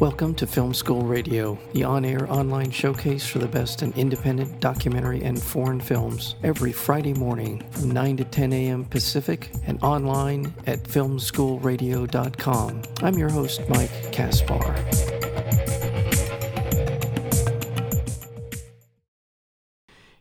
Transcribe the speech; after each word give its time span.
Welcome 0.00 0.34
to 0.34 0.46
Film 0.46 0.74
School 0.74 1.00
Radio, 1.00 1.58
the 1.72 1.84
on 1.84 2.04
air 2.04 2.30
online 2.30 2.70
showcase 2.70 3.26
for 3.26 3.38
the 3.38 3.48
best 3.48 3.82
in 3.82 3.94
independent 3.94 4.60
documentary 4.60 5.22
and 5.22 5.42
foreign 5.42 5.80
films, 5.80 6.34
every 6.42 6.70
Friday 6.70 7.14
morning 7.14 7.64
from 7.70 7.92
9 7.92 8.18
to 8.18 8.24
10 8.24 8.52
a.m. 8.52 8.84
Pacific 8.84 9.50
and 9.64 9.82
online 9.82 10.52
at 10.66 10.82
filmschoolradio.com. 10.82 12.82
I'm 13.02 13.14
your 13.14 13.30
host, 13.30 13.62
Mike 13.70 14.12
Kaspar. 14.12 14.76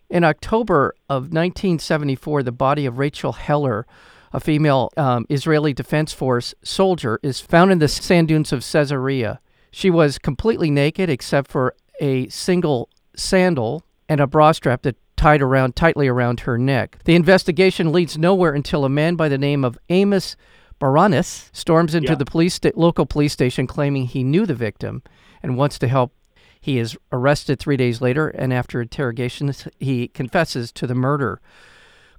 In 0.09 0.23
October 0.23 0.95
of 1.09 1.23
1974, 1.23 2.43
the 2.43 2.53
body 2.53 2.85
of 2.85 2.97
Rachel 2.97 3.33
Heller, 3.33 3.85
a 4.31 4.39
female 4.39 4.93
um, 4.95 5.25
Israeli 5.29 5.73
Defense 5.73 6.13
Force 6.13 6.55
soldier, 6.63 7.19
is 7.21 7.41
found 7.41 7.73
in 7.73 7.79
the 7.79 7.89
sand 7.89 8.29
dunes 8.29 8.53
of 8.53 8.61
Caesarea. 8.61 9.41
She 9.77 9.89
was 9.89 10.17
completely 10.17 10.71
naked 10.71 11.09
except 11.09 11.51
for 11.51 11.75
a 11.99 12.29
single 12.29 12.87
sandal 13.13 13.83
and 14.07 14.21
a 14.21 14.25
bra 14.25 14.53
strap 14.53 14.83
that 14.83 14.95
tied 15.17 15.41
around 15.41 15.75
tightly 15.75 16.07
around 16.07 16.39
her 16.39 16.57
neck. 16.57 16.99
The 17.03 17.13
investigation 17.15 17.91
leads 17.91 18.17
nowhere 18.17 18.53
until 18.53 18.85
a 18.85 18.89
man 18.89 19.17
by 19.17 19.27
the 19.27 19.37
name 19.37 19.65
of 19.65 19.77
Amos 19.89 20.37
Baranes 20.79 21.49
storms 21.51 21.93
into 21.93 22.13
Yeah. 22.13 22.15
the 22.15 22.23
police 22.23 22.53
sta- 22.53 22.71
local 22.77 23.05
police 23.05 23.33
station 23.33 23.67
claiming 23.67 24.05
he 24.05 24.23
knew 24.23 24.45
the 24.45 24.53
victim 24.53 25.03
and 25.43 25.57
wants 25.57 25.77
to 25.79 25.89
help. 25.89 26.13
He 26.61 26.79
is 26.79 26.95
arrested 27.11 27.59
three 27.59 27.75
days 27.75 27.99
later, 27.99 28.29
and 28.29 28.53
after 28.53 28.81
interrogations, 28.81 29.67
he 29.77 30.07
confesses 30.07 30.71
to 30.71 30.87
the 30.87 30.95
murder. 30.95 31.41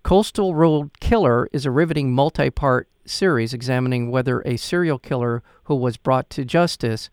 Coastal 0.03 0.55
Road 0.55 0.91
Killer 1.01 1.49
is 1.55 1.65
a 1.65 1.71
riveting 1.71 2.13
multi 2.13 2.51
part 2.51 2.87
series 3.07 3.55
examining 3.55 4.11
whether 4.11 4.43
a 4.45 4.59
serial 4.59 4.99
killer 4.99 5.43
who 5.65 5.75
was 5.75 5.97
brought 5.97 6.29
to 6.29 6.45
justice 6.45 7.09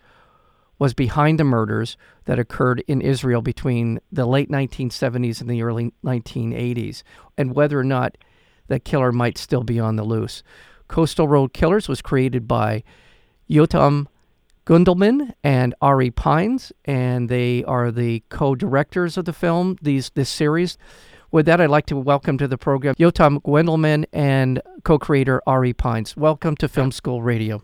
was 0.83 0.93
behind 0.93 1.39
the 1.39 1.45
murders 1.45 1.95
that 2.25 2.37
occurred 2.37 2.83
in 2.89 2.99
Israel 2.99 3.41
between 3.41 4.01
the 4.11 4.25
late 4.25 4.51
1970s 4.51 5.39
and 5.39 5.49
the 5.49 5.61
early 5.61 5.93
1980s, 6.03 7.03
and 7.37 7.55
whether 7.55 7.79
or 7.79 7.85
not 7.85 8.17
that 8.67 8.83
killer 8.83 9.13
might 9.13 9.37
still 9.37 9.63
be 9.63 9.79
on 9.79 9.95
the 9.95 10.03
loose. 10.03 10.43
Coastal 10.89 11.25
Road 11.25 11.53
Killers 11.53 11.87
was 11.87 12.01
created 12.01 12.49
by 12.49 12.83
Yotam 13.49 14.07
Guendelman 14.65 15.31
and 15.41 15.73
Ari 15.81 16.11
Pines, 16.11 16.73
and 16.83 17.29
they 17.29 17.63
are 17.63 17.89
the 17.89 18.21
co-directors 18.27 19.15
of 19.15 19.23
the 19.23 19.31
film. 19.31 19.77
These 19.81 20.09
this 20.15 20.29
series. 20.29 20.77
With 21.31 21.45
that, 21.45 21.61
I'd 21.61 21.69
like 21.69 21.85
to 21.85 21.95
welcome 21.95 22.37
to 22.39 22.47
the 22.49 22.57
program 22.57 22.95
Yotam 22.95 23.41
Guendelman 23.41 24.03
and 24.11 24.61
co-creator 24.83 25.41
Ari 25.47 25.71
Pines. 25.71 26.17
Welcome 26.17 26.57
to 26.57 26.67
Film 26.67 26.91
School 26.91 27.21
Radio. 27.21 27.63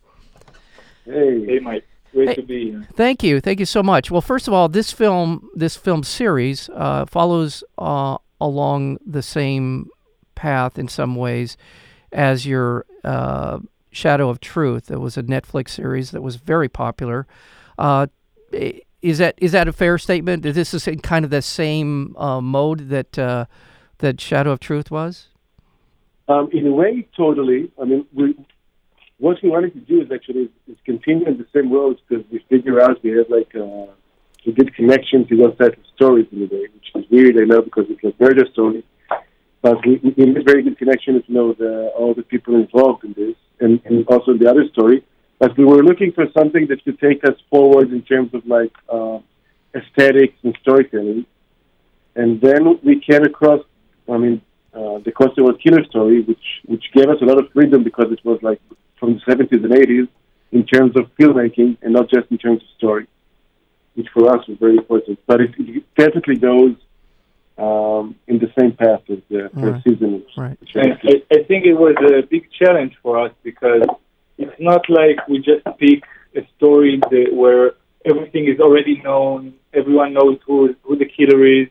Hey, 1.03 1.45
Hey, 1.45 1.59
Mike. 1.59 1.84
Great 2.12 2.30
Hey. 2.30 2.36
to 2.36 2.42
be 2.42 2.72
here. 2.72 2.88
Thank 2.94 3.24
you, 3.24 3.40
thank 3.40 3.60
you 3.60 3.66
so 3.66 3.84
much. 3.84 4.10
Well, 4.10 4.22
first 4.22 4.48
of 4.48 4.54
all, 4.54 4.68
this 4.70 4.92
film, 4.92 5.50
this 5.56 5.76
film 5.76 6.04
series, 6.04 6.70
uh, 6.74 7.06
follows 7.06 7.64
uh, 7.78 8.18
along 8.42 8.98
the 9.06 9.22
same 9.22 9.90
path 10.36 10.80
in 10.80 10.88
some 10.88 11.16
ways 11.16 11.58
as 12.12 12.46
your 12.46 12.86
uh, 13.04 13.60
Shadow 13.92 14.30
of 14.30 14.40
Truth. 14.40 14.90
It 14.90 15.00
was 15.00 15.18
a 15.18 15.24
Netflix 15.24 15.70
series 15.70 16.12
that 16.12 16.22
was 16.22 16.36
very 16.38 16.70
popular. 16.70 17.28
Uh, 17.78 18.08
is 19.02 19.20
that 19.20 19.36
is 19.38 19.52
that 19.52 19.68
a 19.68 19.74
fair 19.74 19.98
statement? 19.98 20.46
Is 20.46 20.56
this 20.56 20.88
in 20.88 21.00
kind 21.00 21.24
of 21.24 21.32
the 21.32 21.42
same 21.42 22.16
uh, 22.18 22.42
mode 22.42 22.90
that 22.90 23.18
uh, 23.20 23.46
that 24.00 24.20
Shadow 24.20 24.52
of 24.52 24.60
Truth 24.60 24.90
was? 24.92 25.28
um, 26.30 26.50
in 26.54 26.68
a 26.68 26.72
way, 26.72 27.08
totally. 27.18 27.72
I 27.82 27.86
mean, 27.86 28.06
we, 28.14 28.36
what 29.20 29.38
we 29.44 29.50
wanted 29.50 29.73
to 29.73 29.80
do 29.81 30.02
is 30.02 30.12
actually 30.12 30.44
is, 30.44 30.50
is 30.67 30.78
continue 30.86 31.28
in 31.28 31.38
the 31.38 31.45
same 31.53 31.72
roads 31.72 32.00
because 32.08 32.25
we 32.31 32.39
figure 32.50 32.81
out 32.81 33.03
we 33.03 33.12
have 33.12 33.30
like 33.30 33.53
uh, 33.56 33.91
a 34.47 34.52
good 34.52 34.74
connection 34.75 35.28
to 35.28 35.38
those 35.38 35.57
type 35.57 35.78
of 35.78 35.84
stories 35.96 36.28
in 36.31 36.44
a 36.44 36.46
way, 36.46 36.68
which 36.74 36.90
is 36.96 37.09
weird, 37.12 37.38
I 37.38 37.46
know, 37.46 37.62
because 37.62 37.85
it's 37.90 38.03
like 38.03 38.19
murder 38.19 38.46
stories. 38.52 38.84
But 39.62 39.85
we, 39.85 40.00
made 40.16 40.46
very 40.46 40.63
good 40.63 40.78
connection 40.78 41.22
to 41.22 41.34
know 41.34 41.53
the, 41.53 41.91
all 41.97 42.13
the 42.13 42.24
people 42.24 42.56
involved 42.56 43.03
in 43.03 43.13
this, 43.13 43.35
and, 43.59 43.81
and 43.84 44.07
also 44.07 44.38
the 44.38 44.50
other 44.50 44.66
story. 44.72 45.03
But 45.38 45.57
we 45.57 45.66
were 45.66 45.84
looking 45.84 46.13
for 46.13 46.25
something 46.38 46.68
that 46.68 46.84
could 46.86 47.00
take 47.00 47.24
us 47.25 47.36
forward 47.50 47.91
in 47.91 48.01
terms 48.03 48.34
of 48.34 48.46
like 48.46 48.72
uh, 48.88 49.19
aesthetics 49.75 50.36
and 50.44 50.57
storytelling. 50.62 51.25
And 52.16 52.40
then 52.40 52.80
we 52.84 53.01
came 53.01 53.24
across, 53.24 53.62
I 54.09 54.18
mean, 54.18 54.41
uh, 54.74 55.00
the 55.00 55.12
Coastal 55.12 55.47
Road 55.47 55.62
Killer 55.62 55.84
story, 55.86 56.22
which 56.22 56.46
which 56.66 56.84
gave 56.94 57.09
us 57.09 57.18
a 57.22 57.25
lot 57.25 57.40
of 57.40 57.51
freedom 57.51 57.84
because 57.84 58.12
it 58.12 58.24
was 58.24 58.40
like 58.41 58.62
from 59.00 59.14
the 59.16 59.20
70s 59.34 59.64
and 59.64 59.74
80s 59.74 60.08
in 60.52 60.66
terms 60.66 60.96
of 60.96 61.04
filmmaking 61.20 61.78
and 61.82 61.94
not 61.94 62.10
just 62.10 62.30
in 62.32 62.38
terms 62.38 62.62
of 62.62 62.68
story, 62.78 63.08
which 63.96 64.08
for 64.14 64.30
us 64.36 64.48
was 64.48 64.58
very 64.60 64.78
important. 64.78 65.20
But 65.28 65.42
it, 65.42 65.52
it 65.58 65.84
definitely 65.96 66.38
goes 66.38 66.76
um, 67.58 68.16
in 68.28 68.40
the 68.40 68.52
same 68.58 68.72
path 68.74 69.02
as 69.10 69.20
the 69.30 69.50
first 69.54 69.56
Right. 69.56 69.84
season. 69.84 70.24
Right. 70.38 70.58
And 70.76 70.94
I, 71.04 71.14
I 71.40 71.44
think 71.44 71.66
it 71.66 71.74
was 71.74 71.96
a 72.14 72.26
big 72.26 72.50
challenge 72.52 72.94
for 73.04 73.20
us 73.20 73.34
because 73.44 73.84
it's 74.38 74.60
not 74.60 74.90
like 74.90 75.28
we 75.28 75.40
just 75.40 75.64
pick 75.78 76.04
a 76.36 76.48
story 76.58 77.00
that, 77.12 77.28
where 77.34 77.74
everything 78.06 78.48
is 78.48 78.60
already 78.60 79.02
known, 79.02 79.54
everyone 79.74 80.14
knows 80.14 80.40
who 80.46 80.76
who 80.84 80.96
the 80.96 81.06
killer 81.06 81.46
is. 81.46 81.68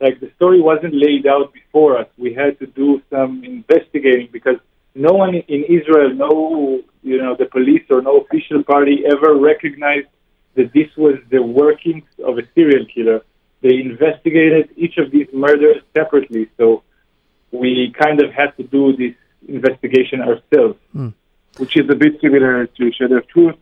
Like 0.00 0.20
the 0.20 0.30
story 0.36 0.60
wasn't 0.60 0.94
laid 0.94 1.26
out 1.26 1.54
before 1.54 1.98
us. 1.98 2.08
We 2.18 2.34
had 2.34 2.58
to 2.58 2.66
do 2.66 3.00
some 3.08 3.42
investigating 3.44 4.28
because 4.30 4.56
no 4.96 5.12
one 5.12 5.34
in 5.34 5.64
Israel, 5.64 6.14
no 6.14 6.82
you 7.02 7.18
know 7.22 7.36
the 7.36 7.46
police 7.46 7.84
or 7.90 8.02
no 8.02 8.20
official 8.20 8.62
party 8.64 9.04
ever 9.06 9.34
recognized 9.36 10.08
that 10.54 10.72
this 10.72 10.90
was 10.96 11.16
the 11.30 11.42
workings 11.42 12.08
of 12.24 12.38
a 12.38 12.42
serial 12.54 12.86
killer. 12.92 13.20
They 13.60 13.76
investigated 13.76 14.70
each 14.76 14.96
of 14.98 15.10
these 15.10 15.28
murders 15.32 15.82
separately, 15.94 16.50
so 16.56 16.82
we 17.52 17.94
kind 18.02 18.22
of 18.22 18.32
had 18.32 18.56
to 18.56 18.64
do 18.64 18.96
this 18.96 19.14
investigation 19.48 20.20
ourselves. 20.20 20.78
which 21.58 21.76
is 21.76 21.88
a 21.90 21.94
bit 21.94 22.20
similar 22.20 22.66
to 22.66 22.92
Shadow 22.92 23.18
of 23.18 23.28
Truth, 23.28 23.56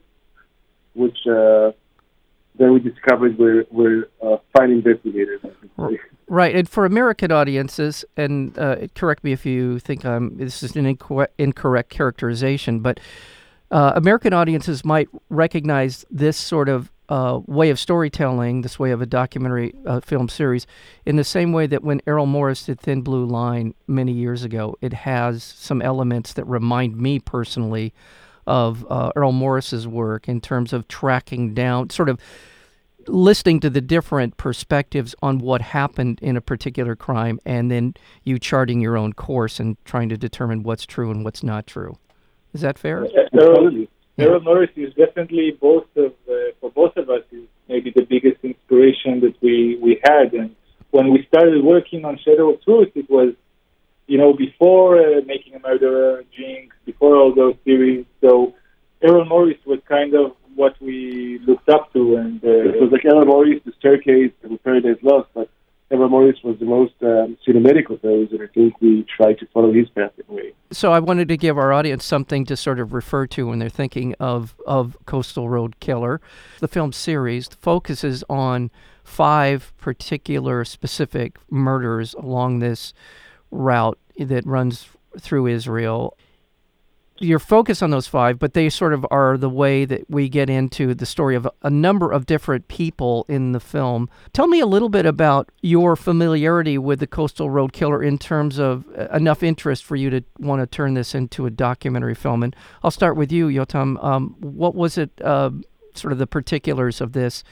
which 0.94 1.18
uh, 1.26 1.70
then 2.56 2.72
we 2.72 2.80
discovered 2.80 3.38
we're, 3.38 3.64
we're 3.70 4.08
uh, 4.22 4.36
fine 4.56 4.70
investigators. 4.70 5.40
Right, 6.26 6.56
and 6.56 6.66
for 6.66 6.86
American 6.86 7.30
audiences, 7.30 8.02
and 8.16 8.58
uh, 8.58 8.86
correct 8.94 9.24
me 9.24 9.32
if 9.32 9.44
you 9.44 9.78
think 9.78 10.06
I'm 10.06 10.38
this 10.38 10.62
is 10.62 10.74
an 10.74 10.96
inco- 10.96 11.26
incorrect 11.36 11.90
characterization, 11.90 12.80
but 12.80 12.98
uh, 13.70 13.92
American 13.94 14.32
audiences 14.32 14.86
might 14.86 15.08
recognize 15.28 16.06
this 16.10 16.38
sort 16.38 16.70
of 16.70 16.90
uh, 17.10 17.40
way 17.46 17.68
of 17.68 17.78
storytelling, 17.78 18.62
this 18.62 18.78
way 18.78 18.90
of 18.90 19.02
a 19.02 19.06
documentary 19.06 19.74
uh, 19.84 20.00
film 20.00 20.28
series, 20.28 20.66
in 21.04 21.16
the 21.16 21.24
same 21.24 21.52
way 21.52 21.66
that 21.66 21.84
when 21.84 22.00
Errol 22.06 22.26
Morris 22.26 22.64
did 22.64 22.80
Thin 22.80 23.02
Blue 23.02 23.26
Line 23.26 23.74
many 23.86 24.12
years 24.12 24.44
ago, 24.44 24.76
it 24.80 24.92
has 24.92 25.42
some 25.42 25.82
elements 25.82 26.32
that 26.32 26.44
remind 26.46 26.96
me 26.96 27.18
personally 27.20 27.92
of 28.46 28.86
uh, 28.90 29.12
Errol 29.16 29.32
Morris's 29.32 29.86
work 29.86 30.28
in 30.28 30.40
terms 30.40 30.72
of 30.72 30.88
tracking 30.88 31.54
down, 31.54 31.90
sort 31.90 32.08
of 32.08 32.18
listening 33.08 33.60
to 33.60 33.70
the 33.70 33.80
different 33.80 34.36
perspectives 34.36 35.14
on 35.22 35.38
what 35.38 35.60
happened 35.60 36.18
in 36.22 36.36
a 36.36 36.40
particular 36.40 36.96
crime 36.96 37.38
and 37.44 37.70
then 37.70 37.94
you 38.22 38.38
charting 38.38 38.80
your 38.80 38.96
own 38.96 39.12
course 39.12 39.60
and 39.60 39.76
trying 39.84 40.08
to 40.08 40.16
determine 40.16 40.62
what's 40.62 40.86
true 40.86 41.10
and 41.10 41.24
what's 41.24 41.42
not 41.42 41.66
true. 41.66 41.98
Is 42.54 42.60
that 42.62 42.78
fair? 42.78 43.06
Absolutely. 43.34 43.88
Errol 44.16 44.40
Morris 44.40 44.70
is 44.76 44.94
definitely 44.94 45.50
both 45.60 45.86
of 45.96 46.12
uh, 46.28 46.52
for 46.60 46.70
both 46.70 46.96
of 46.96 47.10
us 47.10 47.22
is 47.32 47.48
maybe 47.68 47.90
the 47.90 48.04
biggest 48.04 48.36
inspiration 48.44 49.20
that 49.20 49.34
we 49.42 49.76
we 49.82 50.00
had. 50.04 50.32
And 50.34 50.54
when 50.92 51.12
we 51.12 51.26
started 51.26 51.64
working 51.64 52.04
on 52.04 52.16
Shadow 52.18 52.54
of 52.54 52.62
Truth, 52.62 52.92
it 52.94 53.10
was 53.10 53.34
you 54.06 54.18
know 54.18 54.32
before 54.32 54.98
uh, 54.98 55.20
Making 55.26 55.54
a 55.54 55.60
Murderer, 55.60 56.24
Jinx, 56.36 56.74
before 56.84 57.16
all 57.16 57.34
those 57.34 57.56
series. 57.64 58.04
So 58.20 58.54
Errol 59.02 59.24
Morris 59.24 59.58
was 59.66 59.80
kind 59.88 60.14
of 60.14 60.32
what 60.54 60.80
we 60.80 61.40
looked 61.46 61.68
up 61.68 61.92
to, 61.92 62.16
and 62.16 62.42
uh, 62.44 62.48
It 62.48 62.80
was 62.80 62.90
like 62.92 63.04
Errol 63.04 63.24
Morris, 63.24 63.60
The 63.64 63.72
Staircase, 63.78 64.32
and 64.42 64.62
Paradise 64.62 64.98
Lost, 65.02 65.28
but 65.34 65.50
Errol 65.90 66.08
Morris 66.08 66.38
was 66.42 66.58
the 66.58 66.64
most 66.64 66.94
um, 67.02 67.36
cinematic 67.46 67.90
of 67.90 68.00
those, 68.02 68.28
and 68.32 68.42
I 68.42 68.46
think 68.46 68.80
we 68.80 69.04
tried 69.16 69.38
to 69.40 69.46
follow 69.52 69.72
his 69.72 69.88
path 69.90 70.12
in 70.16 70.24
a 70.28 70.32
way. 70.32 70.52
So 70.70 70.92
I 70.92 70.98
wanted 70.98 71.28
to 71.28 71.36
give 71.36 71.58
our 71.58 71.72
audience 71.72 72.04
something 72.04 72.44
to 72.46 72.56
sort 72.56 72.80
of 72.80 72.92
refer 72.92 73.26
to 73.28 73.48
when 73.48 73.58
they're 73.58 73.68
thinking 73.68 74.14
of 74.18 74.56
of 74.66 74.96
Coastal 75.06 75.48
Road 75.48 75.78
Killer. 75.80 76.20
The 76.60 76.68
film 76.68 76.92
series 76.92 77.48
focuses 77.48 78.24
on 78.30 78.70
five 79.04 79.72
particular 79.76 80.64
specific 80.64 81.36
murders 81.50 82.14
along 82.14 82.60
this 82.60 82.94
route 83.50 83.98
that 84.18 84.46
runs 84.46 84.88
through 85.18 85.46
Israel. 85.46 86.16
Your 87.20 87.38
focus 87.38 87.80
on 87.80 87.90
those 87.90 88.08
five, 88.08 88.40
but 88.40 88.54
they 88.54 88.68
sort 88.68 88.92
of 88.92 89.06
are 89.08 89.38
the 89.38 89.48
way 89.48 89.84
that 89.84 90.10
we 90.10 90.28
get 90.28 90.50
into 90.50 90.94
the 90.94 91.06
story 91.06 91.36
of 91.36 91.48
a, 91.62 91.70
number 91.70 92.10
of 92.10 92.26
different 92.26 92.66
people 92.66 93.24
in 93.28 93.52
the 93.52 93.60
film. 93.60 94.10
Tell 94.32 94.48
me 94.48 94.58
a 94.58 94.66
little 94.66 94.88
bit 94.88 95.06
about 95.06 95.48
your 95.62 95.94
familiarity 95.94 96.76
with 96.76 96.98
the 96.98 97.06
Coastal 97.06 97.48
Road 97.48 97.72
Killer 97.72 98.02
in 98.02 98.18
terms 98.18 98.58
of 98.58 98.84
uh, 98.98 99.06
enough 99.14 99.44
interest 99.44 99.84
for 99.84 99.94
you 99.94 100.10
to 100.10 100.24
want 100.40 100.60
to 100.60 100.66
turn 100.66 100.94
this 100.94 101.14
into 101.14 101.46
a 101.46 101.50
documentary 101.50 102.16
film. 102.16 102.42
And 102.42 102.54
I'll 102.82 102.90
start 102.90 103.16
with 103.16 103.30
you, 103.30 103.46
Yotam. 103.46 104.02
Um, 104.02 104.34
what 104.40 104.74
was 104.74 104.98
it 104.98 105.10
uh, 105.22 105.50
sort 105.94 106.12
of 106.12 106.18
the 106.18 106.26
particulars 106.26 107.00
of 107.00 107.12
this 107.12 107.44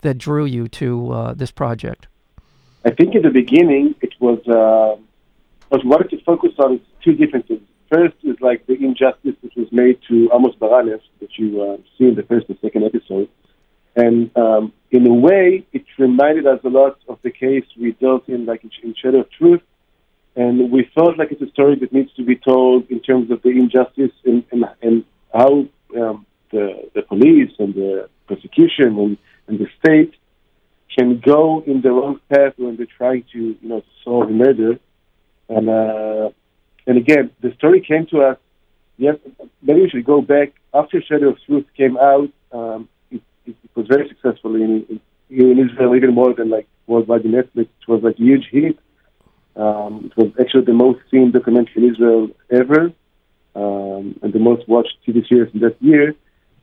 that 0.00 0.16
drew 0.16 0.46
you 0.46 0.66
to 0.68 1.12
uh, 1.12 1.34
this 1.34 1.50
project? 1.50 2.08
I 2.86 2.90
think 2.90 3.14
in 3.14 3.20
the 3.20 3.30
beginning 3.30 3.94
it 4.00 4.14
was 4.18 4.38
uh, 4.48 4.96
what 5.70 5.82
we 5.82 5.88
wanted 5.88 6.10
to 6.10 6.22
focus 6.24 6.50
on 6.58 6.80
two 7.02 7.14
different 7.14 7.48
things. 7.48 7.62
First 7.90 8.16
is 8.22 8.36
like 8.40 8.66
the 8.66 8.74
injustice 8.74 9.36
that 9.42 9.56
was 9.56 9.68
made 9.72 9.98
to 10.08 10.28
Amos 10.32 10.54
Baranes 10.60 11.00
that 11.20 11.30
you 11.38 11.62
uh, 11.62 11.76
see 11.96 12.04
in 12.04 12.14
the 12.14 12.22
first 12.24 12.48
and 12.48 12.58
second 12.60 12.84
episode, 12.84 13.28
and 13.96 14.30
um, 14.36 14.72
in 14.90 15.06
a 15.06 15.14
way 15.14 15.66
it 15.72 15.84
reminded 15.98 16.46
us 16.46 16.60
a 16.64 16.68
lot 16.68 16.98
of 17.08 17.18
the 17.22 17.30
case 17.30 17.64
we 17.80 17.92
dealt 17.92 18.28
in 18.28 18.46
like 18.46 18.62
in 18.82 18.94
Shadow 19.00 19.20
of 19.20 19.30
Truth, 19.32 19.62
and 20.36 20.70
we 20.70 20.90
felt 20.94 21.18
like 21.18 21.32
it's 21.32 21.42
a 21.42 21.50
story 21.50 21.76
that 21.80 21.92
needs 21.92 22.12
to 22.14 22.24
be 22.24 22.36
told 22.36 22.90
in 22.90 23.00
terms 23.00 23.30
of 23.30 23.42
the 23.42 23.50
injustice 23.50 24.12
and 24.24 24.44
and, 24.52 24.64
and 24.82 25.04
how 25.32 25.66
um, 26.00 26.26
the 26.50 26.90
the 26.94 27.02
police 27.02 27.52
and 27.58 27.74
the 27.74 28.08
prosecution 28.26 28.98
and, 28.98 29.18
and 29.48 29.58
the 29.58 29.68
state 29.84 30.14
can 30.96 31.20
go 31.20 31.62
in 31.66 31.82
the 31.82 31.90
wrong 31.90 32.20
path 32.28 32.54
when 32.56 32.76
they're 32.76 32.86
trying 32.98 33.24
to, 33.32 33.56
you 33.60 33.68
know, 33.68 33.82
solve 34.04 34.28
a 34.28 34.32
murder. 34.32 34.78
And 35.54 35.66
uh, 35.68 36.30
and 36.86 36.96
again, 36.96 37.30
the 37.42 37.52
story 37.58 37.80
came 37.80 38.06
to 38.12 38.16
us. 38.28 38.38
Yes, 38.96 39.16
maybe 39.62 39.80
we 39.82 39.90
should 39.90 40.04
go 40.04 40.20
back 40.20 40.48
after 40.72 41.02
Shadow 41.02 41.30
of 41.30 41.38
Truth 41.46 41.66
came 41.76 41.96
out. 41.96 42.30
Um, 42.52 42.88
it, 43.10 43.22
it, 43.46 43.56
it, 43.64 43.70
was 43.74 43.86
very 43.86 44.06
successful 44.08 44.54
in, 44.54 44.86
in, 44.90 45.00
in 45.30 45.58
Israel, 45.58 45.96
even 45.96 46.14
more 46.14 46.34
than 46.34 46.50
like 46.50 46.66
worldwide 46.86 47.24
in 47.24 47.32
Netflix. 47.32 47.68
It 47.82 47.88
was 47.88 48.02
like 48.02 48.18
a 48.18 48.22
huge 48.22 48.46
hit. 48.50 48.78
Um, 49.56 49.92
it 50.10 50.16
was 50.16 50.32
actually 50.40 50.66
the 50.66 50.80
most 50.84 51.00
seen 51.10 51.32
documentary 51.32 51.78
in 51.82 51.90
Israel 51.92 52.28
ever, 52.50 52.82
um, 53.62 54.04
and 54.22 54.32
the 54.32 54.38
most 54.38 54.68
watched 54.68 54.96
TV 55.06 55.26
series 55.28 55.52
in 55.54 55.60
that 55.60 55.76
year 55.82 56.14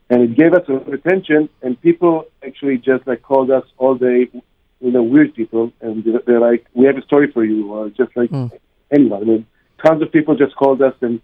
and 0.10 0.22
it 0.24 0.36
gave 0.36 0.54
us 0.54 0.64
a 0.68 0.74
lot 0.74 0.88
of 0.88 0.94
attention. 0.94 1.50
And 1.62 1.80
people 1.82 2.26
actually 2.46 2.78
just 2.78 3.06
like 3.08 3.22
called 3.22 3.52
us 3.52 3.66
all 3.78 3.96
day, 3.96 4.30
you 4.80 4.92
know, 4.92 5.04
weird 5.04 5.34
people, 5.36 5.72
and 5.82 6.04
they're 6.26 6.40
like, 6.40 6.66
"We 6.74 6.86
have 6.86 6.98
a 6.98 7.02
story 7.04 7.32
for 7.32 7.44
you," 7.44 7.72
or 7.72 7.90
just 7.90 8.16
like 8.16 8.30
mm. 8.30 8.52
Anyone. 8.92 9.22
I 9.22 9.26
mean, 9.26 9.48
tons 9.86 10.02
of 10.02 10.12
people 10.12 10.36
just 10.36 10.56
called 10.56 10.82
us 10.82 10.94
and 11.02 11.22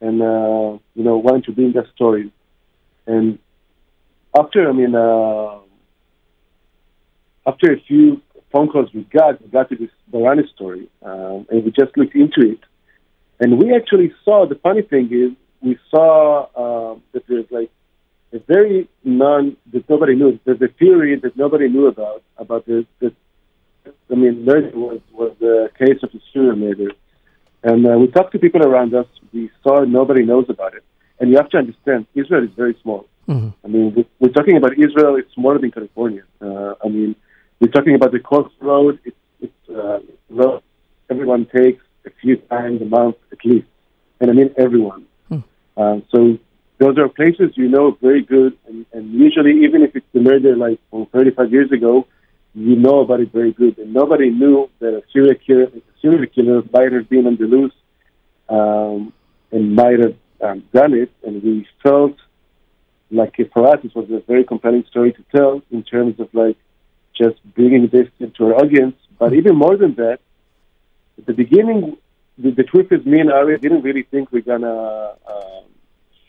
and 0.00 0.20
uh, 0.22 0.78
you 0.94 1.04
know 1.04 1.16
wanted 1.18 1.44
to 1.44 1.52
bring 1.52 1.76
us 1.76 1.86
stories. 1.94 2.30
And 3.06 3.38
after, 4.36 4.68
I 4.68 4.72
mean, 4.72 4.94
uh, 4.94 5.58
after 7.46 7.72
a 7.72 7.80
few 7.86 8.20
phone 8.52 8.68
calls 8.68 8.88
we 8.94 9.02
got, 9.04 9.40
we 9.42 9.48
got 9.48 9.68
to 9.68 9.76
this 9.76 9.90
Baranes 10.12 10.48
story, 10.54 10.88
um, 11.02 11.46
and 11.50 11.64
we 11.64 11.70
just 11.70 11.96
looked 11.96 12.14
into 12.14 12.40
it. 12.52 12.60
And 13.40 13.58
we 13.58 13.74
actually 13.74 14.12
saw 14.24 14.46
the 14.46 14.54
funny 14.56 14.82
thing 14.82 15.08
is 15.12 15.32
we 15.60 15.78
saw 15.90 16.46
uh, 16.54 16.98
that 17.12 17.26
there's 17.26 17.50
like 17.50 17.70
a 18.32 18.38
very 18.40 18.88
non 19.04 19.56
that 19.72 19.88
nobody 19.88 20.14
knew. 20.14 20.38
There's 20.44 20.62
a 20.62 20.68
theory 20.68 21.18
that 21.20 21.36
nobody 21.36 21.68
knew 21.68 21.86
about 21.86 22.22
about 22.36 22.66
this. 22.66 22.84
That 23.00 23.14
I 24.10 24.14
mean, 24.14 24.44
murder 24.44 24.70
was 24.74 25.00
was 25.12 25.32
the 25.40 25.70
case 25.78 26.02
of 26.02 26.10
a 26.14 26.20
serial 26.32 26.56
murder, 26.56 26.90
and 27.64 27.86
uh, 27.86 27.98
we 27.98 28.06
talked 28.08 28.32
to 28.32 28.38
people 28.38 28.62
around 28.62 28.94
us. 28.94 29.06
We 29.32 29.50
saw 29.62 29.84
nobody 29.84 30.24
knows 30.24 30.46
about 30.48 30.74
it, 30.74 30.84
and 31.18 31.30
you 31.30 31.36
have 31.36 31.50
to 31.50 31.58
understand 31.58 32.06
Israel 32.14 32.44
is 32.44 32.50
very 32.56 32.76
small. 32.82 33.06
Mm-hmm. 33.28 33.48
I 33.64 33.68
mean, 33.68 34.06
we're 34.20 34.28
talking 34.38 34.56
about 34.56 34.72
Israel. 34.78 35.16
It's 35.16 35.32
smaller 35.34 35.58
than 35.58 35.72
California. 35.72 36.24
Uh, 36.40 36.74
I 36.84 36.88
mean, 36.88 37.16
we're 37.58 37.74
talking 37.76 37.94
about 37.94 38.12
the 38.12 38.20
coast 38.20 38.54
road. 38.60 39.00
It's, 39.04 39.16
it's 39.40 39.70
uh, 39.70 39.98
road 40.30 40.62
everyone 41.10 41.46
takes 41.46 41.82
a 42.06 42.10
few 42.20 42.36
times 42.36 42.80
a 42.82 42.84
month 42.84 43.16
at 43.32 43.44
least, 43.44 43.66
and 44.20 44.30
I 44.30 44.34
mean 44.34 44.54
everyone. 44.56 45.06
Um, 45.76 46.04
so 46.14 46.38
those 46.78 46.98
are 46.98 47.08
places 47.08 47.50
you 47.56 47.68
know 47.68 47.98
very 48.00 48.22
good, 48.22 48.56
and, 48.66 48.86
and 48.92 49.12
usually 49.12 49.64
even 49.64 49.82
if 49.82 49.96
it's 49.96 50.06
a 50.14 50.20
murder 50.20 50.56
like 50.56 50.78
from 50.90 51.06
35 51.06 51.50
years 51.50 51.72
ago, 51.72 52.06
you 52.54 52.76
know 52.76 53.00
about 53.00 53.20
it 53.20 53.32
very 53.32 53.52
good. 53.52 53.78
And 53.78 53.92
nobody 53.92 54.30
knew 54.30 54.70
that 54.80 54.94
a 54.94 55.02
serial 55.12 55.34
killer, 55.34 55.64
a 55.64 56.00
serial 56.00 56.26
killer 56.26 56.62
might 56.72 56.92
have 56.92 57.08
been 57.08 57.26
on 57.26 57.36
the 57.36 57.44
loose 57.44 57.74
um, 58.48 59.12
and 59.50 59.74
might 59.74 59.98
have 59.98 60.16
um, 60.40 60.64
done 60.72 60.94
it. 60.94 61.10
And 61.24 61.42
we 61.42 61.66
felt 61.82 62.16
like 63.10 63.36
for 63.52 63.68
us, 63.68 63.80
it 63.84 63.94
was 63.94 64.10
a 64.10 64.20
very 64.20 64.44
compelling 64.44 64.84
story 64.90 65.12
to 65.12 65.24
tell 65.34 65.62
in 65.70 65.82
terms 65.82 66.18
of 66.20 66.28
like 66.32 66.56
just 67.16 67.36
bringing 67.54 67.88
this 67.88 68.08
into 68.18 68.46
our 68.46 68.54
audience. 68.56 68.96
But 69.18 69.34
even 69.34 69.56
more 69.56 69.76
than 69.76 69.94
that, 69.96 70.18
at 71.18 71.26
the 71.26 71.32
beginning, 71.32 71.96
the, 72.38 72.50
the 72.50 72.64
truth 72.64 72.90
is, 72.90 73.04
me 73.06 73.20
and 73.20 73.30
Ari 73.30 73.58
didn't 73.58 73.82
really 73.82 74.02
think 74.02 74.32
we're 74.32 74.42
gonna. 74.42 75.14
Uh, 75.26 75.44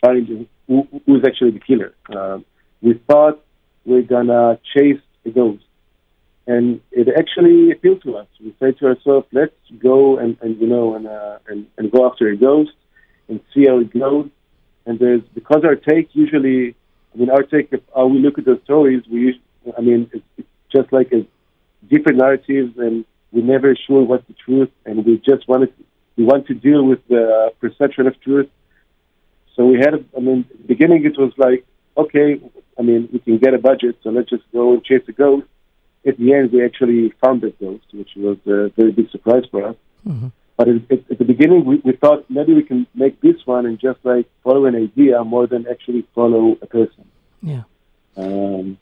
find 0.06 0.48
who, 0.68 0.88
who's 1.06 1.24
actually 1.25 1.51
the 1.51 1.60
killer. 1.60 1.94
Uh, 2.10 2.39
we 2.81 2.94
thought 3.07 3.44
we're 3.86 4.01
gonna 4.01 4.60
chase 4.74 5.01
a 5.25 5.30
ghost, 5.30 5.63
and 6.47 6.81
it 6.92 7.07
actually 7.18 7.71
appealed 7.71 8.03
to 8.03 8.18
us. 8.18 8.27
We 8.39 8.56
said 8.59 8.77
to 8.80 8.88
ourselves, 8.88 9.27
let's 9.31 9.56
go 9.80 10.18
and, 10.18 10.38
and 10.42 10.59
you 10.59 10.68
know 10.68 10.95
and, 10.95 11.07
uh, 11.07 11.39
and 11.47 11.68
and 11.77 11.92
go 11.92 12.09
after 12.09 12.27
a 12.27 12.38
ghost 12.38 12.71
and 13.27 13.39
see 13.53 13.65
how 13.65 13.80
it 13.80 13.92
goes. 13.94 14.30
And 14.86 15.00
there's 15.00 15.21
because 15.33 15.63
our 15.63 15.75
take 15.75 16.09
usually, 16.13 16.75
I 17.13 17.18
mean, 17.18 17.30
our 17.30 17.44
take 17.44 17.74
of 17.74 17.81
how 17.95 18.07
we 18.07 18.19
look 18.19 18.38
at 18.38 18.45
the 18.45 18.59
stories, 18.63 19.03
we 19.12 19.42
I 19.77 19.81
mean, 19.81 20.09
it's, 20.13 20.25
it's 20.38 20.47
just 20.75 20.92
like 20.94 21.12
a 21.12 21.25
different 21.89 22.19
narratives, 22.19 22.77
and 22.77 23.06
we're 23.31 23.44
never 23.44 23.75
sure 23.75 24.03
what's 24.03 24.27
the 24.27 24.36
truth, 24.45 24.69
and 24.86 25.06
we 25.06 25.18
just 25.18 25.47
wanted 25.47 25.74
we 26.18 26.24
want 26.24 26.47
to 26.47 26.53
deal 26.53 26.83
with 26.83 27.06
the 27.07 27.51
perception 27.59 28.07
of 28.07 28.19
truth 28.21 28.50
so 29.56 29.65
we 29.65 29.80
had, 29.80 30.06
I 30.15 30.19
mean, 30.19 30.45
beginning 30.65 31.06
it 31.06 31.18
was 31.18 31.31
like, 31.38 31.65
okay, 31.97 32.42
I 32.77 32.81
mean, 32.81 33.07
we 33.12 33.19
can 33.19 33.38
get 33.38 33.53
a 33.53 33.57
budget, 33.57 33.97
so 34.03 34.09
let's 34.09 34.30
just 34.30 34.44
go 34.51 34.74
and 34.74 34.83
chase 34.83 35.03
a 35.07 35.13
ghost. 35.13 35.47
At 36.06 36.18
the 36.18 36.34
end, 36.34 36.52
we 36.52 36.63
actually 36.63 37.13
found 37.24 37.42
that 37.42 37.60
ghost, 37.60 37.86
which 37.94 38.12
was 38.16 38.38
a 38.46 38.69
very 38.75 38.92
big 38.92 39.10
surprise 39.10 39.44
for 39.50 39.69
us. 39.69 39.75
Mm-hmm. 40.07 40.28
But 40.57 40.68
it, 40.69 40.84
it, 40.90 41.06
at 41.12 41.18
the 41.18 41.25
beginning, 41.25 41.66
we, 41.66 41.81
we 41.84 41.94
thought 41.94 42.30
maybe 42.30 42.54
we 42.54 42.63
can 42.63 42.88
make 42.96 43.19
this 43.22 43.36
one 43.46 43.66
and 43.66 43.80
just 43.80 44.00
like 44.04 44.28
follow 44.44 44.66
an 44.66 44.75
idea 44.75 45.24
more 45.24 45.48
than 45.48 45.66
actually 45.68 46.07
follow 46.13 46.57
a 46.62 46.66
person. 46.66 47.06
Yeah. 47.42 47.63
Um, 48.16 48.78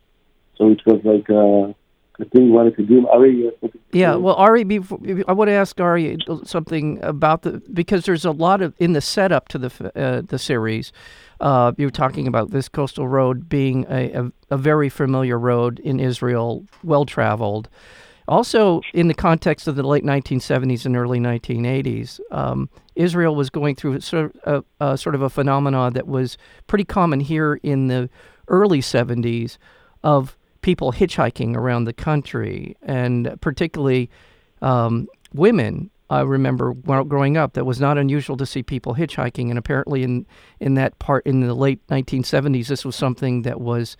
so 0.57 0.69
it 0.69 0.81
was 0.85 1.01
like 1.03 1.29
uh, 1.29 1.73
I 2.19 2.25
think 2.25 2.45
you 2.45 2.51
wanted 2.51 2.75
to 2.77 2.83
do. 2.83 3.07
Ari, 3.07 3.51
yeah, 3.91 4.15
well, 4.15 4.35
Ari, 4.35 4.63
before, 4.65 4.99
I 5.27 5.33
want 5.33 5.47
to 5.47 5.53
ask 5.53 5.79
Ari 5.81 6.17
something 6.43 6.99
about 7.01 7.41
the 7.41 7.61
because 7.73 8.05
there's 8.05 8.25
a 8.25 8.31
lot 8.31 8.61
of 8.61 8.75
in 8.77 8.93
the 8.93 9.01
setup 9.01 9.47
to 9.49 9.57
the 9.57 9.91
uh, 9.95 10.21
the 10.21 10.37
series. 10.37 10.91
Uh, 11.41 11.73
you 11.77 11.87
were 11.87 11.91
talking 11.91 12.27
about 12.27 12.51
this 12.51 12.69
coastal 12.69 13.07
road 13.07 13.49
being 13.49 13.85
a, 13.89 14.11
a, 14.13 14.31
a 14.51 14.57
very 14.57 14.89
familiar 14.89 15.37
road 15.37 15.79
in 15.79 15.99
Israel, 15.99 16.65
well 16.83 17.05
traveled. 17.05 17.67
Also, 18.27 18.81
in 18.93 19.09
the 19.09 19.13
context 19.13 19.67
of 19.67 19.75
the 19.75 19.83
late 19.83 20.05
1970s 20.05 20.85
and 20.85 20.95
early 20.95 21.19
1980s, 21.19 22.21
um, 22.31 22.69
Israel 22.95 23.35
was 23.35 23.49
going 23.49 23.75
through 23.75 23.99
sort 23.99 24.33
of 24.45 24.63
a, 24.79 24.85
a, 24.85 24.97
sort 24.97 25.15
of 25.15 25.21
a 25.21 25.29
phenomenon 25.29 25.93
that 25.93 26.07
was 26.07 26.37
pretty 26.67 26.85
common 26.85 27.19
here 27.19 27.59
in 27.63 27.87
the 27.87 28.09
early 28.47 28.79
70s 28.79 29.57
of 30.03 30.37
people 30.63 30.91
hitchhiking 30.91 31.55
around 31.55 31.83
the 31.83 31.93
country, 31.93 32.75
and 32.81 33.37
particularly 33.41 34.09
um, 34.63 35.07
women. 35.33 35.91
I 36.09 36.21
remember 36.21 36.73
growing 36.73 37.37
up 37.37 37.53
that 37.53 37.65
was 37.65 37.79
not 37.79 37.97
unusual 37.97 38.37
to 38.37 38.45
see 38.45 38.63
people 38.63 38.95
hitchhiking, 38.95 39.49
and 39.49 39.57
apparently 39.59 40.03
in 40.03 40.25
in 40.59 40.73
that 40.75 40.97
part 40.99 41.25
in 41.25 41.41
the 41.41 41.53
late 41.53 41.85
1970s, 41.87 42.67
this 42.67 42.83
was 42.83 42.95
something 42.95 43.43
that 43.43 43.61
was, 43.61 43.97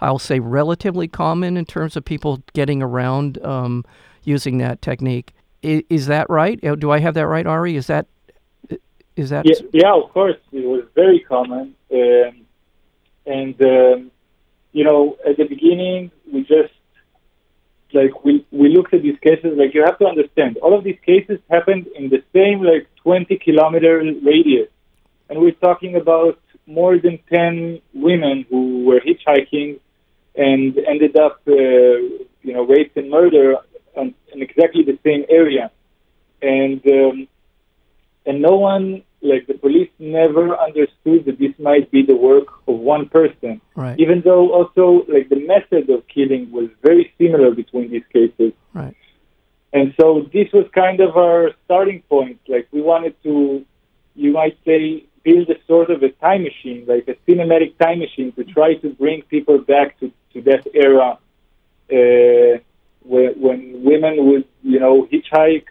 I'll 0.00 0.18
say, 0.18 0.40
relatively 0.40 1.08
common 1.08 1.56
in 1.56 1.64
terms 1.64 1.96
of 1.96 2.04
people 2.04 2.42
getting 2.52 2.82
around 2.82 3.44
um, 3.44 3.84
using 4.24 4.58
that 4.58 4.82
technique. 4.82 5.34
Is, 5.62 5.82
is, 5.88 6.06
that 6.06 6.28
right? 6.28 6.62
Uh, 6.64 6.74
do 6.74 6.90
I 6.90 6.98
have 6.98 7.14
that 7.14 7.26
right, 7.26 7.46
Ari? 7.46 7.76
Is 7.76 7.86
that 7.86 8.06
is 9.16 9.30
that? 9.30 9.44
Yeah, 9.46 9.54
yeah 9.72 9.94
of 9.94 10.10
course, 10.10 10.36
it 10.52 10.66
was 10.66 10.84
very 10.94 11.20
common, 11.20 11.74
um, 11.92 12.46
and 13.26 13.62
um, 13.62 14.11
you 14.72 14.84
know, 14.84 15.16
at 15.28 15.36
the 15.36 15.44
beginning, 15.44 16.10
we 16.32 16.40
just 16.42 16.72
like 17.92 18.24
we 18.24 18.46
we 18.50 18.68
looked 18.68 18.94
at 18.94 19.02
these 19.02 19.18
cases. 19.20 19.56
Like 19.56 19.74
you 19.74 19.84
have 19.84 19.98
to 19.98 20.06
understand, 20.06 20.56
all 20.58 20.76
of 20.76 20.84
these 20.84 20.98
cases 21.04 21.38
happened 21.50 21.86
in 21.94 22.08
the 22.08 22.22
same 22.32 22.62
like 22.62 22.88
20 23.02 23.36
kilometer 23.38 23.98
radius, 24.22 24.68
and 25.28 25.40
we're 25.40 25.52
talking 25.52 25.96
about 25.96 26.38
more 26.66 26.98
than 26.98 27.18
10 27.30 27.80
women 27.92 28.46
who 28.48 28.84
were 28.84 29.00
hitchhiking 29.00 29.80
and 30.34 30.78
ended 30.78 31.16
up, 31.16 31.40
uh, 31.46 31.52
you 31.52 32.52
know, 32.54 32.62
raped 32.62 32.96
and 32.96 33.10
murdered 33.10 33.56
in 33.96 34.14
exactly 34.32 34.82
the 34.82 34.98
same 35.04 35.26
area, 35.28 35.70
and 36.40 36.80
um, 36.86 37.28
and 38.24 38.40
no 38.40 38.56
one 38.56 39.02
police 39.62 39.90
never 39.98 40.44
understood 40.58 41.24
that 41.26 41.38
this 41.38 41.54
might 41.58 41.90
be 41.90 42.02
the 42.04 42.16
work 42.16 42.48
of 42.68 42.76
one 42.94 43.08
person. 43.08 43.60
Right. 43.74 43.98
Even 43.98 44.20
though 44.26 44.52
also 44.52 45.06
like 45.14 45.28
the 45.28 45.40
method 45.54 45.88
of 45.88 46.06
killing 46.08 46.50
was 46.50 46.68
very 46.82 47.14
similar 47.16 47.50
between 47.62 47.90
these 47.90 48.08
cases. 48.12 48.52
Right. 48.74 48.96
And 49.72 49.94
so 49.98 50.28
this 50.36 50.48
was 50.52 50.66
kind 50.74 51.00
of 51.00 51.16
our 51.16 51.52
starting 51.64 52.02
point. 52.02 52.40
Like 52.46 52.66
we 52.72 52.82
wanted 52.82 53.14
to, 53.22 53.64
you 54.14 54.32
might 54.32 54.58
say, 54.66 55.06
build 55.22 55.48
a 55.48 55.58
sort 55.66 55.88
of 55.90 56.02
a 56.02 56.10
time 56.26 56.42
machine, 56.42 56.84
like 56.86 57.06
a 57.08 57.14
cinematic 57.30 57.78
time 57.78 58.00
machine, 58.00 58.32
to 58.32 58.44
try 58.44 58.74
to 58.74 58.88
bring 58.90 59.22
people 59.22 59.58
back 59.58 59.98
to, 60.00 60.12
to 60.32 60.42
that 60.42 60.66
era 60.74 61.18
uh, 61.92 62.58
when, 63.02 63.30
when 63.40 63.84
women 63.84 64.14
would, 64.26 64.46
you 64.62 64.80
know, 64.80 65.08
hitchhike 65.12 65.70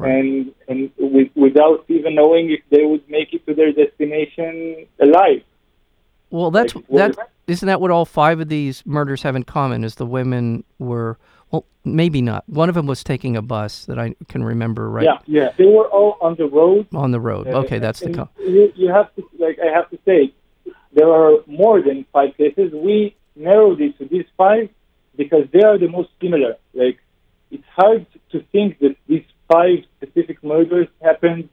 right. 0.00 0.12
and 0.12 0.54
and 0.68 0.90
with, 0.98 1.28
without 1.34 1.84
even 1.88 2.14
knowing 2.14 2.50
if 2.50 2.60
they 2.70 2.84
would 2.84 3.08
make 3.08 3.32
it 3.32 3.46
to 3.46 3.54
their 3.54 3.72
destination 3.72 4.86
alive. 5.00 5.42
Well, 6.30 6.50
that's 6.50 6.74
like, 6.74 7.16
that. 7.16 7.30
Isn't 7.46 7.66
that 7.66 7.80
what 7.80 7.90
all 7.90 8.04
five 8.04 8.38
of 8.40 8.48
these 8.48 8.86
murders 8.86 9.22
have 9.22 9.34
in 9.34 9.42
common? 9.42 9.82
Is 9.82 9.96
the 9.96 10.06
women 10.06 10.64
were 10.78 11.18
well, 11.50 11.64
maybe 11.84 12.22
not. 12.22 12.48
One 12.48 12.68
of 12.68 12.74
them 12.74 12.86
was 12.86 13.02
taking 13.02 13.36
a 13.36 13.42
bus 13.42 13.84
that 13.86 13.98
I 13.98 14.14
can 14.28 14.44
remember, 14.44 14.88
right? 14.88 15.04
Yeah, 15.04 15.18
yeah. 15.26 15.52
They 15.58 15.66
were 15.66 15.88
all 15.88 16.16
on 16.20 16.36
the 16.36 16.46
road. 16.46 16.86
On 16.94 17.10
the 17.10 17.20
road. 17.20 17.48
Uh, 17.48 17.62
okay, 17.62 17.78
that's 17.78 18.00
the. 18.00 18.12
Com- 18.12 18.28
you, 18.38 18.72
you 18.76 18.92
have 18.92 19.14
to 19.16 19.28
like. 19.38 19.58
I 19.58 19.72
have 19.72 19.90
to 19.90 19.98
say, 20.04 20.32
there 20.92 21.10
are 21.10 21.38
more 21.46 21.82
than 21.82 22.06
five 22.12 22.36
cases. 22.36 22.72
We 22.72 23.16
narrowed 23.34 23.80
it 23.80 23.98
to 23.98 24.04
these 24.06 24.26
five 24.36 24.68
because 25.16 25.46
they 25.52 25.62
are 25.62 25.76
the 25.76 25.88
most 25.88 26.10
similar. 26.20 26.56
Like, 26.72 26.98
it's 27.50 27.64
hard 27.74 28.06
to 28.30 28.42
think 28.52 28.78
that 28.78 28.96
these 29.08 29.24
five 29.52 29.78
specific 29.96 30.42
murders 30.42 30.88
happened 31.02 31.48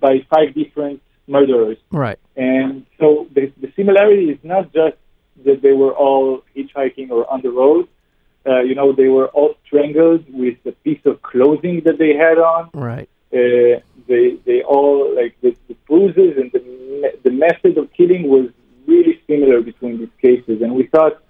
by 0.00 0.26
five 0.32 0.54
different 0.54 1.00
murderers. 1.26 1.78
Right. 1.90 2.18
And 2.36 2.86
so 2.98 3.26
the, 3.34 3.52
the 3.60 3.72
similarity 3.76 4.30
is 4.30 4.38
not 4.42 4.72
just 4.72 4.96
that 5.44 5.62
they 5.62 5.72
were 5.72 5.92
all 5.92 6.42
hitchhiking 6.56 7.10
or 7.10 7.30
on 7.30 7.42
the 7.42 7.50
road 7.50 7.88
uh, 8.48 8.60
you 8.60 8.74
know, 8.74 8.92
they 8.92 9.08
were 9.08 9.28
all 9.28 9.54
strangled 9.66 10.24
with 10.32 10.56
a 10.64 10.72
piece 10.72 11.00
of 11.04 11.20
clothing 11.22 11.82
that 11.84 11.98
they 11.98 12.14
had 12.14 12.38
on. 12.38 12.70
Right. 12.72 13.08
Uh, 13.32 13.80
they 14.06 14.38
they 14.46 14.62
all 14.62 15.14
like 15.14 15.36
the, 15.42 15.54
the 15.68 15.74
bruises 15.86 16.38
and 16.38 16.50
the 16.52 17.18
the 17.24 17.30
method 17.30 17.76
of 17.76 17.92
killing 17.92 18.28
was 18.28 18.48
really 18.86 19.20
similar 19.26 19.60
between 19.60 19.98
these 19.98 20.16
cases, 20.22 20.62
and 20.62 20.74
we 20.74 20.86
thought 20.86 21.22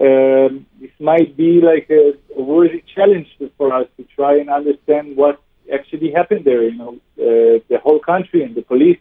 um, 0.00 0.66
this 0.80 0.90
might 1.00 1.36
be 1.36 1.60
like 1.60 1.88
a, 1.90 2.14
a 2.36 2.42
worthy 2.42 2.84
challenge 2.94 3.28
for 3.56 3.72
us 3.72 3.88
to 3.96 4.04
try 4.14 4.38
and 4.38 4.50
understand 4.50 5.16
what 5.16 5.40
actually 5.72 6.12
happened 6.12 6.44
there. 6.44 6.62
You 6.62 6.76
know, 6.76 6.92
uh, 7.18 7.60
the 7.68 7.78
whole 7.82 7.98
country 7.98 8.42
and 8.42 8.54
the 8.54 8.62
police 8.62 8.98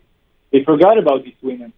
they 0.51 0.63
forgot 0.63 0.97
about 0.97 1.23
these 1.25 1.35
women, 1.41 1.73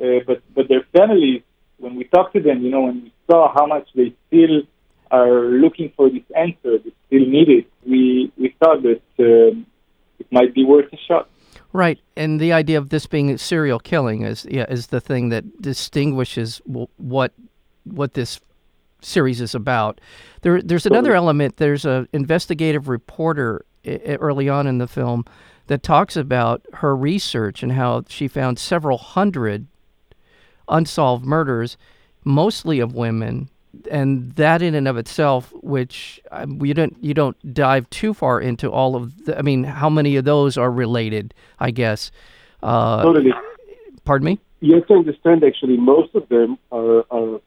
uh, 0.00 0.20
but 0.26 0.42
but 0.54 0.68
their 0.68 0.84
families, 0.96 1.42
when 1.78 1.96
we 1.96 2.04
talked 2.04 2.34
to 2.34 2.40
them, 2.40 2.62
you 2.62 2.70
know, 2.70 2.88
and 2.88 3.02
we 3.04 3.12
saw 3.28 3.52
how 3.52 3.66
much 3.66 3.88
they 3.94 4.14
still 4.28 4.62
are 5.10 5.42
looking 5.64 5.92
for 5.96 6.08
this 6.10 6.22
answer, 6.36 6.78
they 6.78 6.92
still 7.06 7.26
need 7.26 7.48
it, 7.48 7.66
we, 7.86 8.32
we 8.36 8.54
thought 8.60 8.82
that 8.82 9.02
um, 9.18 9.66
it 10.18 10.26
might 10.30 10.54
be 10.54 10.64
worth 10.64 10.92
a 10.92 10.96
shot. 10.96 11.28
Right, 11.72 11.98
and 12.16 12.40
the 12.40 12.52
idea 12.52 12.78
of 12.78 12.90
this 12.90 13.06
being 13.06 13.30
a 13.30 13.38
serial 13.38 13.80
killing 13.80 14.22
is 14.22 14.46
yeah 14.48 14.66
is 14.68 14.88
the 14.88 15.00
thing 15.00 15.30
that 15.30 15.44
distinguishes 15.60 16.62
what 16.66 17.32
what 17.84 18.14
this 18.14 18.40
series 19.00 19.40
is 19.40 19.54
about. 19.54 20.00
There, 20.42 20.62
there's 20.62 20.86
another 20.86 21.14
element. 21.14 21.58
There's 21.58 21.84
an 21.84 22.08
investigative 22.12 22.88
reporter 22.88 23.64
early 23.86 24.48
on 24.48 24.66
in 24.66 24.78
the 24.78 24.88
film 24.88 25.24
that 25.66 25.82
talks 25.82 26.16
about 26.16 26.64
her 26.74 26.96
research 26.96 27.62
and 27.62 27.72
how 27.72 28.04
she 28.08 28.28
found 28.28 28.58
several 28.58 28.98
hundred 28.98 29.66
unsolved 30.68 31.24
murders, 31.24 31.76
mostly 32.24 32.80
of 32.80 32.94
women 32.94 33.50
and 33.90 34.32
that 34.36 34.62
in 34.62 34.74
and 34.74 34.88
of 34.88 34.96
itself, 34.96 35.52
which 35.62 36.20
um, 36.30 36.64
you 36.64 36.74
don't 36.74 36.96
you 37.02 37.14
don't 37.14 37.54
dive 37.54 37.88
too 37.90 38.14
far 38.14 38.40
into 38.40 38.70
all 38.70 38.96
of. 38.96 39.24
The, 39.24 39.38
I 39.38 39.42
mean, 39.42 39.64
how 39.64 39.90
many 39.90 40.16
of 40.16 40.24
those 40.24 40.56
are 40.56 40.70
related? 40.70 41.34
I 41.58 41.70
guess. 41.70 42.10
Uh, 42.62 43.02
totally. 43.02 43.32
Pardon 44.04 44.26
me. 44.26 44.40
You 44.60 44.76
have 44.76 44.86
to 44.88 44.94
understand. 44.94 45.44
Actually, 45.44 45.76
most 45.76 46.14
of 46.14 46.28
them 46.28 46.58
are, 46.72 47.04
are 47.10 47.40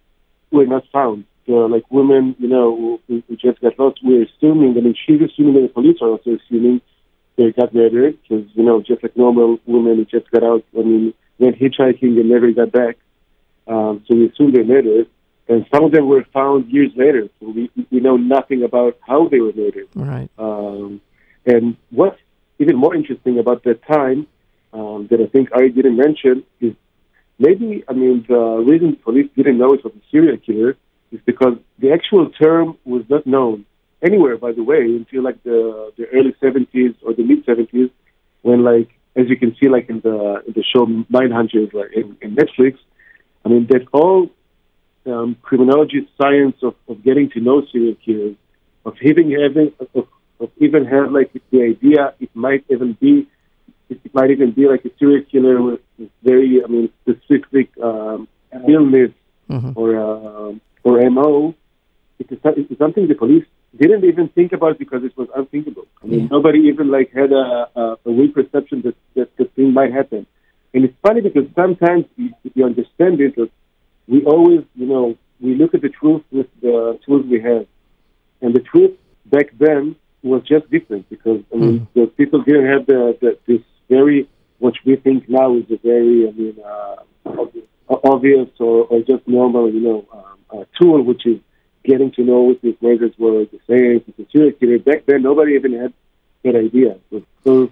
were 0.51 0.65
not 0.65 0.83
found. 0.91 1.25
They're 1.47 1.69
like 1.69 1.83
women, 1.89 2.35
you 2.39 2.47
know, 2.49 2.99
who, 3.07 3.23
who 3.27 3.35
just 3.35 3.61
got 3.61 3.79
lost. 3.79 3.99
We're 4.03 4.23
assuming. 4.23 4.77
I 4.77 4.81
mean, 4.81 4.95
she's 5.05 5.21
assuming, 5.21 5.55
and 5.55 5.65
the 5.65 5.73
police 5.73 5.97
are 6.01 6.09
also 6.09 6.37
assuming 6.37 6.81
they 7.37 7.51
got 7.51 7.73
murdered 7.73 8.17
because 8.21 8.45
you 8.53 8.63
know, 8.63 8.81
just 8.81 9.03
like 9.03 9.15
normal 9.15 9.59
women 9.65 9.97
who 9.97 10.05
just 10.05 10.29
got 10.31 10.43
out. 10.43 10.63
I 10.77 10.81
mean, 10.81 11.13
went 11.39 11.57
hitchhiking 11.57 12.19
and 12.19 12.29
never 12.29 12.51
got 12.51 12.71
back. 12.71 12.97
Um, 13.67 14.03
so 14.07 14.15
we 14.15 14.29
assume 14.29 14.53
they're 14.53 14.63
murdered 14.63 15.07
and 15.49 15.65
some 15.73 15.83
of 15.83 15.91
them 15.91 16.07
were 16.07 16.25
found 16.33 16.69
years 16.71 16.91
later. 16.95 17.29
So 17.39 17.49
we 17.49 17.71
we 17.91 17.99
know 17.99 18.17
nothing 18.17 18.63
about 18.63 18.97
how 19.01 19.27
they 19.29 19.39
were 19.39 19.53
murdered. 19.53 19.87
Right. 19.95 20.29
Um, 20.37 21.01
and 21.45 21.77
what's 21.89 22.19
even 22.59 22.75
more 22.75 22.95
interesting 22.95 23.39
about 23.39 23.63
that 23.63 23.85
time 23.85 24.27
um, 24.73 25.07
that 25.09 25.21
I 25.21 25.27
think 25.27 25.49
Ari 25.53 25.71
didn't 25.71 25.95
mention 25.95 26.43
is 26.59 26.73
maybe 27.39 27.83
I 27.87 27.93
mean 27.93 28.25
the 28.27 28.63
reason 28.65 28.95
police 29.03 29.29
didn't 29.35 29.57
know 29.57 29.73
it 29.73 29.83
was 29.83 29.93
a 29.93 30.11
serial 30.11 30.37
killer 30.37 30.75
is 31.11 31.19
because 31.25 31.57
the 31.79 31.91
actual 31.91 32.29
term 32.31 32.77
was 32.85 33.03
not 33.09 33.25
known 33.25 33.65
anywhere. 34.01 34.37
By 34.37 34.51
the 34.51 34.63
way, 34.63 34.81
until 34.81 35.23
like 35.23 35.41
the 35.43 35.91
the 35.97 36.05
early 36.07 36.33
'70s 36.41 36.95
or 37.03 37.13
the 37.13 37.23
mid 37.23 37.45
'70s, 37.45 37.91
when 38.41 38.63
like 38.63 38.89
as 39.15 39.27
you 39.29 39.37
can 39.37 39.55
see 39.59 39.67
like 39.67 39.89
in 39.89 39.99
the 40.01 40.43
in 40.47 40.53
the 40.53 40.63
show 40.63 40.85
Mindhunters 40.85 41.73
like 41.73 41.91
in, 41.93 42.17
in 42.21 42.35
Netflix. 42.35 42.77
I 43.45 43.49
mean, 43.49 43.67
that 43.67 43.87
all 43.93 44.29
um, 45.07 45.37
criminology 45.41 46.07
science 46.21 46.57
of, 46.61 46.75
of 46.87 47.03
getting 47.03 47.29
to 47.31 47.39
know 47.39 47.63
serial 47.71 47.95
killers, 48.05 48.35
of 48.85 48.95
even 49.01 49.31
having, 49.31 49.71
of, 49.95 50.07
of 50.39 50.49
even 50.57 50.85
have 50.85 51.11
like 51.11 51.31
the 51.51 51.61
idea 51.63 52.13
it 52.19 52.29
might 52.33 52.65
even 52.69 52.93
be, 52.99 53.27
it 53.89 54.13
might 54.13 54.31
even 54.31 54.51
be 54.51 54.67
like 54.67 54.83
a 54.85 54.89
serial 54.99 55.23
killer 55.31 55.61
with 55.61 55.79
very, 56.23 56.61
I 56.63 56.67
mean, 56.67 56.89
specific 57.01 57.69
um, 57.81 58.27
illness 58.67 59.11
mm-hmm. 59.49 59.71
or 59.75 59.89
uh, 59.97 60.53
or 60.83 61.09
MO. 61.09 61.55
It 62.19 62.31
is, 62.31 62.39
it 62.43 62.71
is 62.71 62.77
something 62.77 63.07
the 63.07 63.15
police 63.15 63.45
didn't 63.79 64.03
even 64.71 64.79
because 64.79 65.03
it 65.03 65.15
was 65.17 65.27
unthinkable. 65.35 65.87
I 66.03 66.07
mean, 66.07 66.19
yeah. 66.21 66.27
nobody 66.31 66.59
even 66.59 66.89
like 66.91 67.11
had 67.11 67.31
a, 67.31 67.69
a, 67.75 67.97
a 68.05 68.11
weak 68.11 68.33
perception 68.33 68.81
that, 68.83 68.95
that 69.15 69.35
the 69.37 69.45
thing 69.45 69.73
might 69.73 69.93
happen. 69.93 70.25
And 70.73 70.85
it's 70.85 70.95
funny 71.01 71.21
because 71.21 71.45
sometimes 71.55 72.05
if 72.17 72.51
you 72.55 72.65
understand 72.65 73.21
it, 73.21 73.35
we 74.07 74.23
always, 74.23 74.63
you 74.75 74.85
know, 74.85 75.17
we 75.39 75.55
look 75.55 75.73
at 75.73 75.81
the 75.81 75.89
truth 75.89 76.23
with 76.31 76.47
the 76.61 76.99
tools 77.05 77.25
we 77.29 77.41
have. 77.41 77.65
And 78.41 78.55
the 78.55 78.59
truth 78.59 78.97
back 79.25 79.47
then 79.57 79.95
was 80.23 80.43
just 80.43 80.69
different 80.69 81.09
because, 81.09 81.41
I 81.53 81.57
mean, 81.57 81.79
mm. 81.79 81.87
the 81.93 82.07
people 82.07 82.43
didn't 82.43 82.67
have 82.67 82.85
the, 82.85 83.17
the, 83.21 83.37
this 83.47 83.61
very, 83.89 84.29
what 84.59 84.73
we 84.85 84.95
think 84.95 85.29
now 85.29 85.55
is 85.55 85.65
a 85.71 85.77
very, 85.77 86.27
I 86.27 86.31
mean, 86.31 86.57
uh, 86.63 86.95
obvious 88.03 88.49
or, 88.59 88.85
or 88.85 88.99
just 89.01 89.27
normal, 89.27 89.71
you 89.71 89.79
know, 89.79 90.05
um, 90.11 90.23
uh, 90.49 90.65
tool, 90.79 91.03
which 91.03 91.25
is 91.25 91.39
getting 91.87 92.11
to 92.11 92.23
know 92.23 92.51
if 92.51 92.61
these 92.61 92.75
murders 92.81 93.13
were 93.17 93.45
the 93.45 93.59
same, 93.67 94.03
serial 94.31 94.51
killer. 94.59 94.79
Back 94.79 95.05
then, 95.07 95.23
nobody 95.23 95.53
even 95.53 95.73
had 95.73 95.93
that 96.43 96.55
idea. 96.55 96.97
So, 97.09 97.23
so 97.43 97.71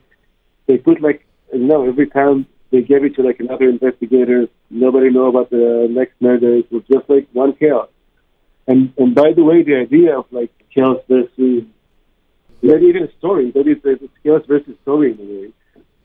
they 0.68 0.78
put 0.78 1.02
like, 1.02 1.26
you 1.54 1.60
know, 1.60 1.88
every 1.88 2.08
time 2.08 2.48
they 2.76 2.82
gave 2.82 3.04
it 3.04 3.16
to 3.16 3.24
like 3.24 3.40
another 3.40 3.70
investigator. 3.70 4.48
Nobody 4.70 5.10
knew 5.10 5.26
about 5.26 5.50
the 5.50 5.88
next 5.90 6.20
murder. 6.20 6.56
It 6.56 6.72
was 6.72 6.84
just 6.92 7.10
like 7.10 7.28
one 7.32 7.54
chaos. 7.54 7.90
And 8.68 8.94
and 8.98 9.14
by 9.14 9.34
the 9.34 9.44
way, 9.44 9.64
the 9.64 9.76
idea 9.76 10.18
of 10.18 10.26
like 10.32 10.52
chaos 10.74 10.98
versus 11.08 11.64
maybe 12.62 12.86
even 12.88 13.04
a 13.04 13.12
story, 13.20 13.52
maybe 13.54 13.72
it's, 13.72 13.86
it's 13.86 14.18
chaos 14.24 14.42
versus 14.48 14.76
story 14.82 15.12
in 15.14 15.20
a 15.20 15.28
way. 15.34 15.52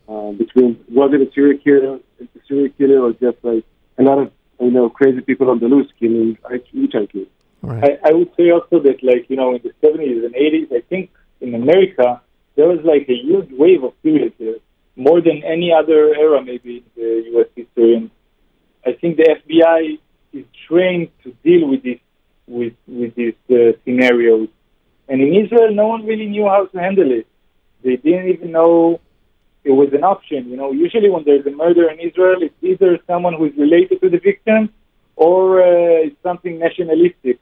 Um, 0.09 0.37
between 0.37 0.85
was 0.91 1.11
it 1.15 1.21
a 1.27 1.33
serial 1.33 1.59
killer, 1.59 2.01
a 2.21 2.47
serial 2.47 2.73
killer, 2.77 3.01
or 3.05 3.13
just 3.13 3.39
like 3.43 3.65
a 3.99 4.03
lot 4.03 4.19
of 4.19 4.31
you 4.61 4.71
know 4.71 4.91
crazy 4.91 5.23
people 5.23 5.51
on 5.51 5.59
the 5.59 5.67
loose 5.67 5.91
killing 5.99 6.37
each 6.73 6.95
other. 6.95 7.27
Right. 7.63 7.99
I, 8.05 8.11
I 8.11 8.13
would 8.13 8.31
say 8.37 8.51
also 8.51 8.81
that 8.81 9.03
like 9.03 9.29
you 9.29 9.37
know 9.37 9.55
in 9.55 9.63
the 9.63 9.73
70s 9.87 10.25
and 10.25 10.35
80s, 10.35 10.73
I 10.73 10.81
think 10.89 11.11
in 11.41 11.55
America 11.55 12.21
there 12.57 12.69
was 12.69 12.81
like 12.85 13.09
a 13.09 13.15
huge 13.15 13.51
wave 13.53 13.85
of 13.85 13.93
serial 14.03 14.31
killers 14.31 14.61
more 14.97 15.21
than 15.21 15.43
any 15.45 15.73
other 15.73 16.15
era, 16.15 16.43
maybe 16.43 16.79
in 16.79 16.85
the 16.97 17.31
U.S. 17.33 17.47
history. 17.57 17.95
And 17.97 18.11
I 18.85 18.93
think 18.93 19.17
the 19.17 19.29
FBI 19.41 19.99
is 20.33 20.45
trained 20.69 21.09
to 21.25 21.33
deal 21.45 21.69
with 21.69 21.83
this 21.83 21.99
with 22.47 22.75
with 22.87 23.15
these 23.15 23.35
uh, 23.51 23.73
scenarios. 23.85 24.49
And 25.09 25.21
in 25.21 25.35
Israel, 25.35 25.75
no 25.75 25.89
one 25.89 26.07
really 26.07 26.27
knew 26.27 26.47
how 26.47 26.67
to 26.67 26.79
handle 26.79 27.11
it. 27.11 27.27
They 27.83 27.97
didn't 27.97 28.29
even 28.29 28.53
know 28.53 29.01
it 29.65 29.73
was 29.73 29.93
an 29.93 30.05
option. 30.05 30.49
You 30.51 30.57
know, 30.57 30.73
usually 30.73 31.11
when 31.11 31.25
there's 31.25 31.47
a 31.47 31.51
murder 31.51 31.91
in 31.91 31.99
Israel, 31.99 32.39
it's 32.43 32.55
either 32.63 32.99
someone 33.07 33.35
who 33.35 33.47
is 33.47 33.57
related 33.57 34.01
to 34.03 34.09
the 34.09 34.19
victim 34.19 34.71
or 35.17 35.63
uh, 35.63 36.07
it's 36.07 36.23
something 36.23 36.59
nationalistic, 36.59 37.39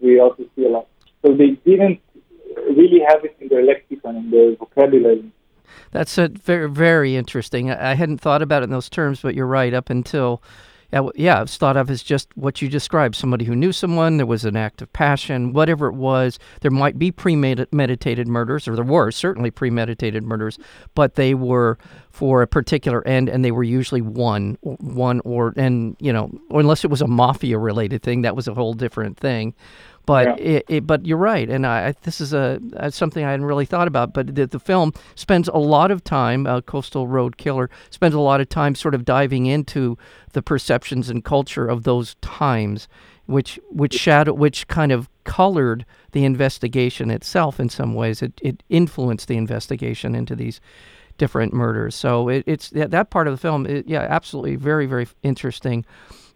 we 0.00 0.20
also 0.20 0.44
see 0.56 0.64
a 0.64 0.68
lot. 0.68 0.86
So 1.24 1.34
they 1.34 1.50
didn't 1.64 2.00
really 2.56 3.00
have 3.08 3.24
it 3.24 3.36
in 3.40 3.48
their 3.48 3.64
lexicon, 3.64 4.16
in 4.16 4.30
their 4.30 4.56
vocabulary. 4.56 5.30
That's 5.92 6.18
a 6.18 6.28
very 6.28 6.68
very 6.68 7.16
interesting. 7.16 7.70
I 7.70 7.94
hadn't 7.94 8.18
thought 8.18 8.42
about 8.42 8.62
it 8.62 8.64
in 8.64 8.70
those 8.70 8.88
terms, 8.88 9.20
but 9.20 9.34
you're 9.34 9.46
right. 9.46 9.74
Up 9.74 9.90
until 9.90 10.42
yeah, 11.14 11.42
it's 11.42 11.56
thought 11.56 11.76
of 11.76 11.90
as 11.90 12.02
just 12.02 12.28
what 12.36 12.60
you 12.60 12.68
described 12.68 13.14
somebody 13.14 13.44
who 13.44 13.54
knew 13.54 13.72
someone, 13.72 14.16
there 14.16 14.26
was 14.26 14.44
an 14.44 14.56
act 14.56 14.82
of 14.82 14.92
passion, 14.92 15.52
whatever 15.52 15.86
it 15.86 15.94
was. 15.94 16.38
There 16.60 16.70
might 16.70 16.98
be 16.98 17.12
premeditated 17.12 18.26
murders, 18.26 18.66
or 18.66 18.74
there 18.74 18.84
were 18.84 19.10
certainly 19.10 19.50
premeditated 19.50 20.24
murders, 20.24 20.58
but 20.94 21.14
they 21.14 21.34
were 21.34 21.78
for 22.10 22.42
a 22.42 22.46
particular 22.46 23.06
end, 23.06 23.28
and 23.28 23.44
they 23.44 23.52
were 23.52 23.62
usually 23.62 24.02
one, 24.02 24.58
one 24.62 25.20
or, 25.24 25.54
and, 25.56 25.96
you 26.00 26.12
know, 26.12 26.30
unless 26.50 26.84
it 26.84 26.90
was 26.90 27.00
a 27.00 27.06
mafia 27.06 27.58
related 27.58 28.02
thing, 28.02 28.22
that 28.22 28.34
was 28.34 28.48
a 28.48 28.54
whole 28.54 28.74
different 28.74 29.16
thing. 29.16 29.54
But 30.06 30.40
yeah. 30.40 30.44
it, 30.44 30.64
it, 30.68 30.86
but 30.86 31.06
you're 31.06 31.18
right, 31.18 31.48
and 31.48 31.66
I, 31.66 31.94
this 32.02 32.20
is 32.20 32.32
a 32.32 32.60
something 32.90 33.24
I 33.24 33.30
hadn't 33.30 33.46
really 33.46 33.66
thought 33.66 33.86
about. 33.86 34.12
But 34.12 34.34
the, 34.34 34.46
the 34.46 34.58
film 34.58 34.92
spends 35.14 35.46
a 35.48 35.58
lot 35.58 35.90
of 35.90 36.02
time. 36.02 36.46
Uh, 36.46 36.60
Coastal 36.62 37.06
Road 37.06 37.36
Killer 37.36 37.70
spends 37.90 38.14
a 38.14 38.20
lot 38.20 38.40
of 38.40 38.48
time 38.48 38.74
sort 38.74 38.94
of 38.94 39.04
diving 39.04 39.46
into 39.46 39.96
the 40.32 40.42
perceptions 40.42 41.10
and 41.10 41.24
culture 41.24 41.66
of 41.66 41.84
those 41.84 42.16
times, 42.22 42.88
which 43.26 43.60
which 43.70 43.94
shadow 43.94 44.32
which 44.32 44.66
kind 44.68 44.90
of 44.90 45.08
colored 45.24 45.84
the 46.12 46.24
investigation 46.24 47.10
itself 47.10 47.60
in 47.60 47.68
some 47.68 47.94
ways. 47.94 48.22
It 48.22 48.40
it 48.42 48.62
influenced 48.68 49.28
the 49.28 49.36
investigation 49.36 50.14
into 50.14 50.34
these 50.34 50.60
different 51.18 51.52
murders. 51.52 51.94
So 51.94 52.28
it, 52.28 52.42
it's 52.46 52.70
that, 52.70 52.90
that 52.90 53.10
part 53.10 53.28
of 53.28 53.34
the 53.34 53.38
film. 53.38 53.66
It, 53.66 53.86
yeah, 53.86 54.06
absolutely, 54.08 54.56
very 54.56 54.86
very 54.86 55.06
interesting. 55.22 55.84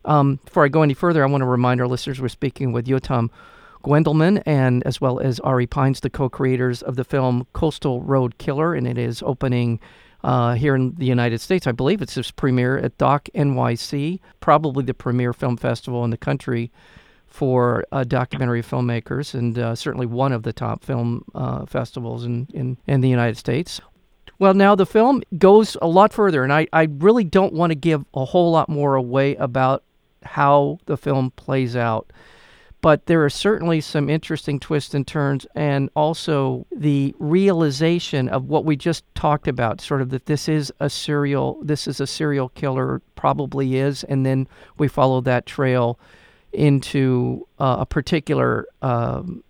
Um, 0.05 0.39
before 0.45 0.65
I 0.65 0.69
go 0.69 0.83
any 0.83 0.95
further, 0.95 1.25
I 1.25 1.27
want 1.27 1.41
to 1.41 1.47
remind 1.47 1.81
our 1.81 1.89
listeners 1.89 2.21
we're 2.21 2.29
speaking 2.29 2.73
with 2.73 2.87
Yotam 2.87 3.31
Guendelman, 3.85 4.43
and 4.47 4.83
as 4.85 5.01
well 5.01 5.21
as 5.21 5.39
Ari 5.41 5.67
Pines, 5.67 6.01
the 6.01 6.11
co-creators 6.11 6.83
of 6.83 6.97
the 6.97 7.05
film 7.05 7.47
Coastal 7.53 8.01
Road 8.01 8.39
Killer, 8.39 8.75
and 8.75 8.87
it 8.87 8.99
is 8.99 9.23
opening 9.23 9.79
uh, 10.25 10.55
here 10.55 10.75
in 10.75 10.95
the 10.97 11.05
United 11.05 11.41
States. 11.41 11.67
I 11.67 11.73
believe 11.73 12.01
it's 12.01 12.17
its 12.17 12.31
premiere 12.31 12.79
at 12.79 12.97
Doc 12.97 13.29
NYC, 13.35 14.21
probably 14.41 14.85
the 14.85 14.95
premier 14.95 15.33
film 15.33 15.57
festival 15.57 16.03
in 16.05 16.11
the 16.11 16.17
country 16.17 16.73
for 17.27 17.85
uh, 17.93 18.05
documentary 18.05 18.63
filmmakers, 18.63 19.35
and 19.35 19.59
uh, 19.59 19.75
certainly 19.75 20.07
one 20.07 20.33
of 20.33 20.45
the 20.45 20.53
top 20.53 20.83
film 20.83 21.25
uh, 21.35 21.67
festivals 21.67 22.25
in, 22.25 22.49
in, 22.55 22.79
in 22.87 23.01
the 23.01 23.09
United 23.09 23.37
States. 23.37 23.81
Well, 24.39 24.55
now 24.55 24.75
the 24.75 24.87
film 24.87 25.23
goes 25.37 25.77
a 25.83 25.87
lot 25.87 26.13
further, 26.13 26.43
and 26.43 26.53
I, 26.53 26.67
I 26.73 26.89
really 26.91 27.25
don't 27.25 27.53
want 27.53 27.71
to 27.71 27.77
give 27.77 28.05
a 28.15 28.25
whole 28.25 28.51
lot 28.51 28.69
more 28.69 28.95
away 28.95 29.37
about 29.37 29.83
how 30.23 30.79
the 30.87 30.97
film 30.97 31.33
plays 31.33 31.77
out 31.77 32.11
but 32.85 33.07
there 33.07 33.25
are 33.25 33.31
certainly 33.31 33.81
some 33.81 34.11
interesting 34.11 34.61
twists 34.61 34.93
and 34.93 35.07
turns 35.07 35.47
and 35.55 35.89
also 35.97 36.67
the 36.71 37.15
realization 37.19 38.29
of 38.29 38.45
what 38.45 38.67
we 38.67 38.77
just 38.77 39.03
talked 39.15 39.49
about 39.49 39.81
sort 39.81 40.03
of 40.03 40.11
that 40.11 40.27
this 40.27 40.51
is 40.51 40.71
a 40.81 40.91
serial 40.91 41.59
this 41.63 41.89
is 41.89 41.99
a 41.99 42.07
serial 42.07 42.51
killer 42.51 43.01
probably 43.15 43.79
is 43.79 44.05
and 44.05 44.27
then 44.27 44.47
we 44.77 44.87
follow 44.87 45.23
that 45.23 45.47
trail 45.47 45.99
into 46.53 47.49
uh, 47.59 47.77
a 47.79 47.87
particular 47.87 48.67
um, 48.83 49.43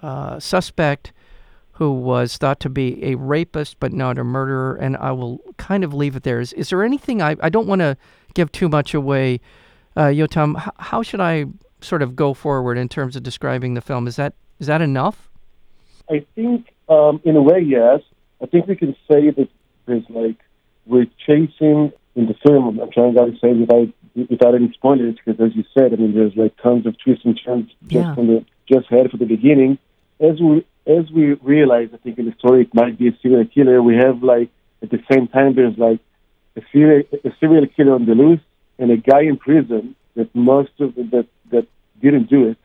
uh, 0.00 0.40
suspect 0.40 1.12
who 1.72 1.92
was 1.92 2.38
thought 2.38 2.58
to 2.58 2.70
be 2.70 3.04
a 3.04 3.16
rapist 3.16 3.78
but 3.80 3.92
not 3.92 4.16
a 4.16 4.24
murderer 4.24 4.76
and 4.76 4.96
i 4.96 5.12
will 5.12 5.38
kind 5.58 5.84
of 5.84 5.92
leave 5.92 6.16
it 6.16 6.22
there. 6.22 6.40
Is, 6.40 6.54
is 6.54 6.70
there 6.70 6.82
anything 6.82 7.20
i, 7.20 7.36
I 7.42 7.50
don't 7.50 7.66
want 7.66 7.80
to 7.80 7.98
give 8.32 8.50
too 8.50 8.70
much 8.70 8.94
away. 8.94 9.42
Uh, 9.94 10.08
yotam 10.08 10.72
how 10.78 11.02
should 11.02 11.20
i 11.20 11.44
sort 11.80 12.02
of 12.02 12.16
go 12.16 12.34
forward 12.34 12.78
in 12.78 12.88
terms 12.88 13.16
of 13.16 13.22
describing 13.22 13.74
the 13.74 13.80
film. 13.80 14.06
Is 14.06 14.16
that 14.16 14.34
is 14.58 14.66
that 14.66 14.80
enough? 14.80 15.28
I 16.10 16.24
think, 16.34 16.72
um, 16.88 17.20
in 17.24 17.36
a 17.36 17.42
way, 17.42 17.60
yes. 17.60 18.00
I 18.42 18.46
think 18.46 18.66
we 18.66 18.76
can 18.76 18.94
say 19.10 19.30
that 19.30 19.48
there's 19.86 20.04
like 20.08 20.36
we're 20.86 21.06
chasing 21.26 21.92
in 22.14 22.26
the 22.26 22.34
film. 22.46 22.78
I'm 22.78 22.90
trying 22.90 23.14
not 23.14 23.26
to 23.26 23.38
say 23.38 23.52
without 23.52 23.88
without 24.30 24.54
any 24.54 24.72
spoilers, 24.72 25.16
because 25.16 25.40
as 25.40 25.54
you 25.54 25.64
said, 25.74 25.92
I 25.92 25.96
mean, 25.96 26.14
there's 26.14 26.36
like 26.36 26.56
tons 26.62 26.86
of 26.86 26.96
twists 26.98 27.24
and 27.24 27.38
turns 27.44 27.70
just 27.82 27.92
yeah. 27.92 28.14
from 28.14 28.26
the 28.28 28.44
just 28.70 28.88
head 28.88 29.10
for 29.10 29.16
the 29.16 29.26
beginning. 29.26 29.78
As 30.20 30.40
we 30.40 30.64
as 30.86 31.10
we 31.10 31.34
realize, 31.34 31.88
I 31.92 31.98
think 31.98 32.18
in 32.18 32.26
the 32.26 32.34
story 32.38 32.62
it 32.62 32.74
might 32.74 32.98
be 32.98 33.08
a 33.08 33.18
serial 33.22 33.46
killer. 33.46 33.82
We 33.82 33.96
have 33.96 34.22
like 34.22 34.50
at 34.82 34.90
the 34.90 35.02
same 35.10 35.28
time 35.28 35.54
there's 35.54 35.76
like 35.76 36.00
a 36.56 36.62
serial 36.72 37.02
a 37.24 37.30
serial 37.40 37.66
killer 37.66 37.94
on 37.94 38.06
the 38.06 38.14
loose 38.14 38.40
and 38.78 38.90
a 38.90 38.96
guy 38.96 39.22
in 39.22 39.36
prison 39.36 39.94
that 40.14 40.34
most 40.34 40.72
of 40.80 40.94
the, 40.94 41.02
that 41.12 41.26
that 41.50 41.66
didn't 42.00 42.28
do 42.30 42.48
it. 42.48 42.58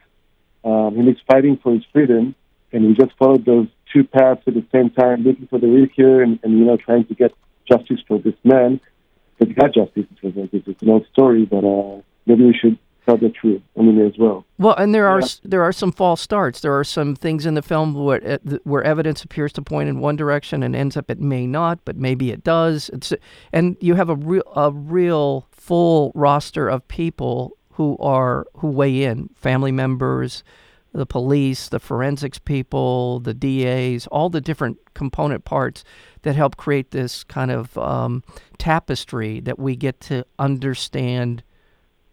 Um, 0.63 0.95
he 0.95 1.01
was 1.01 1.17
fighting 1.27 1.59
for 1.61 1.73
his 1.73 1.83
freedom, 1.91 2.35
and 2.71 2.85
he 2.85 2.93
just 2.93 3.17
followed 3.17 3.45
those 3.45 3.67
two 3.91 4.03
paths 4.03 4.41
at 4.47 4.53
the 4.53 4.65
same 4.71 4.89
time, 4.91 5.23
looking 5.23 5.47
for 5.47 5.59
the 5.59 5.67
real 5.67 5.87
killer 5.87 6.21
and, 6.21 6.39
and 6.43 6.57
you 6.57 6.65
know 6.65 6.77
trying 6.77 7.05
to 7.05 7.15
get 7.15 7.33
justice 7.69 7.99
for 8.07 8.19
this 8.19 8.35
man. 8.43 8.79
But 9.39 9.47
he 9.47 9.53
got 9.53 9.73
justice. 9.73 10.05
It 10.11 10.23
was 10.23 10.35
like 10.35 10.49
it's 10.53 10.81
an 10.81 10.89
old 10.89 11.07
story, 11.11 11.45
but 11.45 11.65
uh, 11.65 12.01
maybe 12.25 12.45
we 12.45 12.53
should 12.53 12.77
tell 13.05 13.17
the 13.17 13.29
truth. 13.29 13.61
I 13.77 13.81
mean, 13.81 13.99
as 13.99 14.17
well. 14.17 14.45
Well, 14.59 14.75
and 14.75 14.93
there 14.93 15.07
are 15.07 15.21
there 15.43 15.63
are 15.63 15.71
some 15.71 15.91
false 15.91 16.21
starts. 16.21 16.61
There 16.61 16.77
are 16.77 16.83
some 16.83 17.15
things 17.15 17.45
in 17.45 17.55
the 17.55 17.61
film 17.61 17.93
where 17.93 18.23
uh, 18.23 18.57
where 18.63 18.83
evidence 18.83 19.23
appears 19.23 19.51
to 19.53 19.61
point 19.61 19.89
in 19.89 19.99
one 19.99 20.15
direction 20.15 20.63
and 20.63 20.75
ends 20.75 20.95
up 20.95 21.09
it 21.09 21.19
may 21.19 21.47
not, 21.47 21.83
but 21.85 21.95
maybe 21.95 22.31
it 22.31 22.43
does. 22.43 22.89
It's 22.93 23.13
and 23.51 23.77
you 23.79 23.95
have 23.95 24.09
a 24.09 24.15
real 24.15 24.43
a 24.55 24.71
real 24.71 25.47
full 25.51 26.11
roster 26.13 26.69
of 26.69 26.87
people 26.87 27.57
who 27.73 27.97
are 27.99 28.45
who 28.57 28.67
weigh 28.67 29.03
in, 29.03 29.29
family 29.35 29.71
members, 29.71 30.43
the 30.93 31.05
police, 31.05 31.69
the 31.69 31.79
forensics 31.79 32.39
people, 32.39 33.19
the 33.21 33.33
DAs, 33.33 34.07
all 34.07 34.29
the 34.29 34.41
different 34.41 34.77
component 34.93 35.45
parts 35.45 35.83
that 36.23 36.35
help 36.35 36.57
create 36.57 36.91
this 36.91 37.23
kind 37.23 37.49
of 37.49 37.77
um, 37.77 38.23
tapestry 38.57 39.39
that 39.39 39.57
we 39.57 39.75
get 39.75 39.99
to 40.01 40.25
understand 40.37 41.43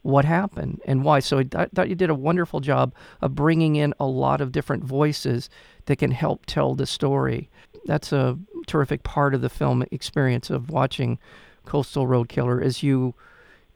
what 0.03 0.25
happened 0.25 0.81
and 0.87 1.05
why. 1.05 1.18
So 1.18 1.42
I 1.55 1.66
thought 1.75 1.88
you 1.88 1.94
did 1.94 2.09
a 2.09 2.14
wonderful 2.14 2.61
job 2.61 2.94
of 3.21 3.35
bringing 3.35 3.77
in 3.77 3.94
a 3.99 4.07
lot 4.07 4.40
of 4.40 4.53
different 4.53 4.85
voices 4.85 5.51
that 5.87 5.97
can 5.97 6.12
help 6.12 6.47
tell 6.47 6.75
the 6.75 6.87
story. 6.87 7.51
That's 7.85 8.12
a 8.12 8.38
terrific 8.66 9.03
part 9.03 9.35
of 9.35 9.40
the 9.40 9.49
film 9.49 9.85
experience 9.90 10.51
of 10.51 10.71
watching 10.71 11.18
Coastal 11.64 12.07
Road 12.07 12.29
Killer 12.29 12.61
is 12.61 12.83
you 12.83 13.14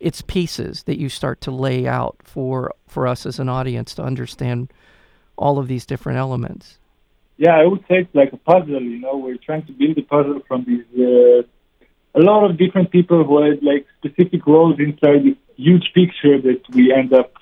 it's 0.03 0.21
pieces 0.21 0.83
that 0.83 0.99
you 0.99 1.09
start 1.09 1.41
to 1.43 1.51
lay 1.51 1.87
out 1.87 2.17
for 2.25 2.75
for 2.89 3.07
us 3.07 3.25
as 3.25 3.39
an 3.39 3.49
audience 3.49 3.95
to 3.95 4.03
understand 4.03 4.73
all 5.37 5.59
of 5.59 5.69
these 5.69 5.87
different 5.87 6.19
elements. 6.19 6.79
Yeah, 7.39 7.57
I 7.57 7.65
would 7.65 7.81
say 7.89 8.01
it's 8.03 8.15
like 8.15 8.33
a 8.33 8.37
puzzle. 8.37 8.83
You 8.83 9.01
know, 9.01 9.17
we're 9.17 9.39
trying 9.39 9.65
to 9.67 9.73
build 9.73 9.97
a 9.99 10.03
puzzle 10.03 10.41
from 10.47 10.65
these 10.65 10.85
uh, 10.99 11.43
a 12.15 12.21
lot 12.21 12.45
of 12.49 12.59
different 12.59 12.91
people 12.91 13.25
who 13.25 13.43
had 13.43 13.63
like 13.63 13.87
specific 13.99 14.47
roles 14.47 14.79
inside 14.79 15.25
this 15.25 15.39
huge 15.57 15.93
picture 15.95 16.41
that 16.41 16.63
we 16.71 16.93
end 16.93 17.13
up 17.13 17.33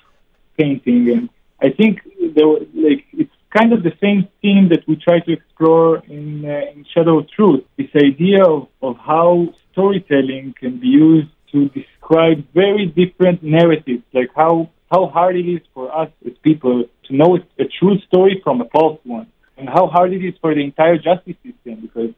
painting. 0.57 1.09
And 1.09 1.29
I 1.61 1.69
think 1.69 2.01
there 2.35 2.47
were, 2.47 2.59
like 2.73 3.05
it's 3.13 3.35
kind 3.57 3.73
of 3.73 3.83
the 3.83 3.93
same 3.99 4.27
theme 4.41 4.69
that 4.69 4.87
we 4.87 4.95
try 4.95 5.19
to 5.19 5.31
explore 5.33 5.97
in, 6.07 6.45
uh, 6.45 6.71
in 6.73 6.85
Shadow 6.93 7.25
Truth. 7.35 7.65
This 7.77 7.89
idea 7.95 8.43
of, 8.45 8.67
of 8.81 8.97
how 8.97 9.53
storytelling 9.71 10.55
can 10.59 10.79
be 10.79 10.87
used 10.87 11.31
to 11.51 11.69
describe 12.01 12.45
very 12.53 12.87
different 12.87 13.43
narratives, 13.43 14.03
like 14.13 14.29
how, 14.35 14.69
how 14.91 15.07
hard 15.07 15.35
it 15.35 15.47
is 15.47 15.61
for 15.73 15.95
us 15.95 16.09
as 16.25 16.33
people 16.43 16.85
to 17.05 17.15
know 17.15 17.37
a 17.59 17.63
true 17.79 17.97
story 18.07 18.41
from 18.43 18.61
a 18.61 18.65
false 18.65 18.99
one, 19.03 19.27
and 19.57 19.69
how 19.69 19.87
hard 19.87 20.13
it 20.13 20.23
is 20.23 20.33
for 20.41 20.53
the 20.53 20.63
entire 20.63 20.97
justice 20.97 21.35
system, 21.43 21.81
because 21.81 22.13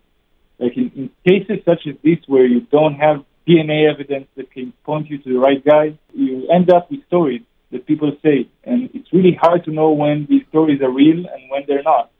like 0.59 0.77
in, 0.77 0.91
in 0.95 1.09
cases 1.27 1.63
such 1.65 1.81
as 1.87 1.95
this 2.03 2.19
where 2.27 2.45
you 2.45 2.61
don't 2.71 2.95
have 2.95 3.23
DNA 3.47 3.91
evidence 3.91 4.27
that 4.37 4.51
can 4.51 4.71
point 4.85 5.09
you 5.09 5.17
to 5.17 5.33
the 5.33 5.39
right 5.39 5.63
guy, 5.63 5.97
you 6.13 6.47
end 6.49 6.71
up 6.71 6.89
with 6.89 7.05
stories 7.07 7.41
that 7.71 7.85
people 7.85 8.11
say, 8.23 8.47
and 8.63 8.89
it's 8.93 9.11
really 9.11 9.37
hard 9.39 9.65
to 9.65 9.71
know 9.71 9.91
when 9.91 10.27
these 10.29 10.43
stories 10.49 10.81
are 10.81 10.91
real 10.91 11.17
and 11.17 11.49
when 11.49 11.63
they're 11.67 11.83
not. 11.83 12.11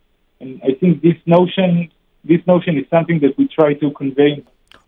And 0.42 0.62
I 0.64 0.74
think 0.80 1.02
this 1.02 1.16
notion, 1.26 1.90
this 2.26 2.42
notion 2.46 2.78
is 2.78 2.86
something 2.90 3.20
that 3.22 3.38
we 3.38 3.48
try 3.48 3.76
to 3.76 3.92
convey 3.92 4.44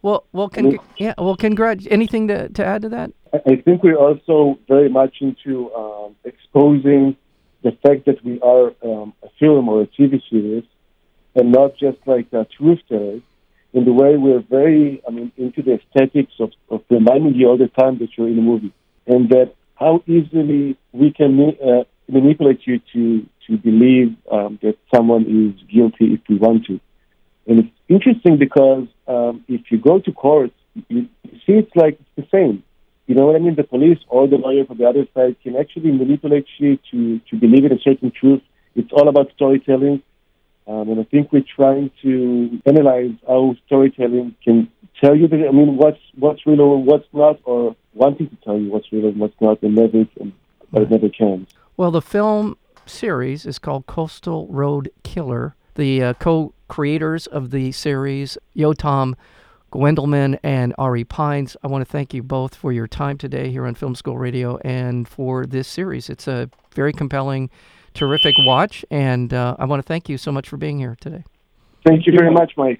well, 0.06 0.24
well, 0.34 0.50
con- 0.50 0.78
yeah. 0.98 1.16
Well, 1.18 1.36
congrats. 1.36 1.88
Anything 1.90 2.28
to, 2.28 2.48
to 2.50 2.64
add 2.64 2.84
to 2.84 2.90
that? 2.90 3.12
I 3.34 3.56
think 3.56 3.82
we're 3.82 3.98
also 3.98 4.60
very 4.68 4.88
much 4.88 5.16
into 5.20 5.74
um, 5.74 6.16
exposing 6.24 7.18
the 7.64 7.72
fact 7.84 8.06
that 8.06 8.24
we 8.24 8.40
are 8.42 8.68
um, 8.84 9.14
a 9.24 9.30
film 9.40 9.68
or 9.68 9.82
a 9.82 9.88
TV 9.88 10.22
series, 10.30 10.64
and 11.34 11.52
not 11.52 11.76
just 11.78 11.98
like 12.06 12.28
a 12.34 12.46
truth 12.56 12.82
tellers. 12.88 13.24
In 13.74 13.84
the 13.84 13.92
way 13.92 14.16
we're 14.16 14.44
very, 14.48 15.02
I 15.08 15.12
mean, 15.12 15.32
into 15.38 15.64
the 15.64 15.80
aesthetics 15.80 16.34
of, 16.40 16.52
of 16.70 16.82
reminding 16.90 17.34
you 17.34 17.48
all 17.48 17.58
the 17.58 17.68
time 17.68 17.98
that 17.98 18.10
you're 18.16 18.30
in 18.30 18.38
a 18.38 18.44
movie, 18.44 18.74
and 19.08 19.28
that 19.30 19.56
how 19.74 20.04
easily 20.06 20.78
we 20.94 21.12
can 21.12 21.34
uh, 21.42 21.84
manipulate 22.08 22.62
you 22.66 22.80
to 22.94 23.26
to 23.48 23.58
believe 23.58 24.16
um, 24.32 24.60
that 24.62 24.78
someone 24.94 25.24
is 25.24 25.62
guilty 25.68 26.14
if 26.14 26.22
we 26.30 26.38
want 26.38 26.66
to. 26.68 26.80
And 27.48 27.60
it's 27.60 27.70
interesting 27.88 28.38
because 28.38 28.88
um, 29.08 29.44
if 29.48 29.62
you 29.72 29.78
go 29.78 30.00
to 30.00 30.12
court, 30.12 30.52
you, 30.90 31.08
you 31.24 31.40
see 31.46 31.54
it's 31.54 31.76
like 31.76 32.00
it's 32.00 32.16
the 32.18 32.28
same. 32.32 32.64
You 33.08 33.14
know 33.16 33.28
what 33.28 33.36
I 33.36 33.40
mean? 33.40 33.56
The 33.56 33.64
police 33.64 34.00
or 34.08 34.28
the 34.28 34.38
lawyer 34.38 34.66
from 34.66 34.78
the 34.78 34.86
other 34.86 35.06
side 35.14 35.36
can 35.44 35.56
actually 35.56 35.92
manipulate 35.92 36.48
you 36.58 36.80
to, 36.92 37.20
to 37.30 37.36
believe 37.36 37.66
in 37.66 37.72
a 37.72 37.80
certain 37.80 38.12
truth. 38.12 38.42
It's 38.76 38.92
all 38.92 39.08
about 39.08 39.32
storytelling. 39.36 40.02
Um, 40.68 40.90
and 40.90 41.00
I 41.00 41.04
think 41.04 41.32
we're 41.32 41.44
trying 41.56 41.92
to 42.02 42.60
analyze 42.66 43.12
how 43.28 43.56
storytelling 43.68 44.36
can 44.44 44.72
tell 45.00 45.16
you, 45.16 45.28
that, 45.28 45.48
I 45.48 45.52
mean, 45.52 45.78
what's, 45.78 46.00
what's 46.18 46.46
real 46.48 46.62
or 46.62 46.82
what's 46.84 47.06
not, 47.14 47.40
or 47.44 47.76
wanting 47.94 48.30
to 48.30 48.36
tell 48.38 48.58
you 48.60 48.72
what's 48.72 48.92
real 48.92 49.06
and 49.06 49.18
what's 49.18 49.40
not, 49.40 49.62
and 49.62 49.76
never, 49.76 50.08
but 50.72 50.82
it 50.82 50.90
never 50.90 51.10
can. 51.10 51.46
Well, 51.78 51.92
the 51.92 52.02
film 52.02 52.58
series 52.88 53.46
is 53.46 53.60
called 53.60 53.86
Coastal 53.86 54.48
Road 54.48 54.92
Killer. 55.04 55.56
The 55.76 56.04
uh, 56.04 56.14
co-creators 56.16 57.28
of 57.28 57.52
the 57.52 57.72
series, 57.74 58.38
Yotam 58.56 59.14
Guendelman 59.72 60.40
and 60.42 60.74
Ari 60.78 61.04
Pines. 61.04 61.58
I 61.64 61.68
want 61.68 61.86
to 61.86 61.92
thank 61.92 62.14
you 62.14 62.24
both 62.24 62.56
for 62.56 62.72
your 62.72 62.88
time 62.88 63.18
today 63.18 63.52
here 63.52 63.66
on 63.66 63.76
Film 63.76 63.94
School 63.94 64.18
Radio 64.18 64.58
and 64.64 65.06
for 65.06 65.46
this 65.46 65.68
series. 65.68 66.10
It's 66.10 66.28
a 66.30 66.50
very 66.74 66.94
compelling, 66.94 67.50
terrific 67.94 68.36
watch, 68.40 68.86
and 68.90 69.34
uh, 69.34 69.58
I 69.60 69.66
want 69.66 69.82
to 69.82 69.88
thank 69.88 70.08
you 70.08 70.18
so 70.18 70.32
much 70.32 70.48
for 70.48 70.56
being 70.56 70.80
here 70.80 70.96
today. 71.02 71.26
Thank 71.86 72.08
you 72.08 72.14
very 72.18 72.32
much, 72.32 72.54
Mike. 72.56 72.80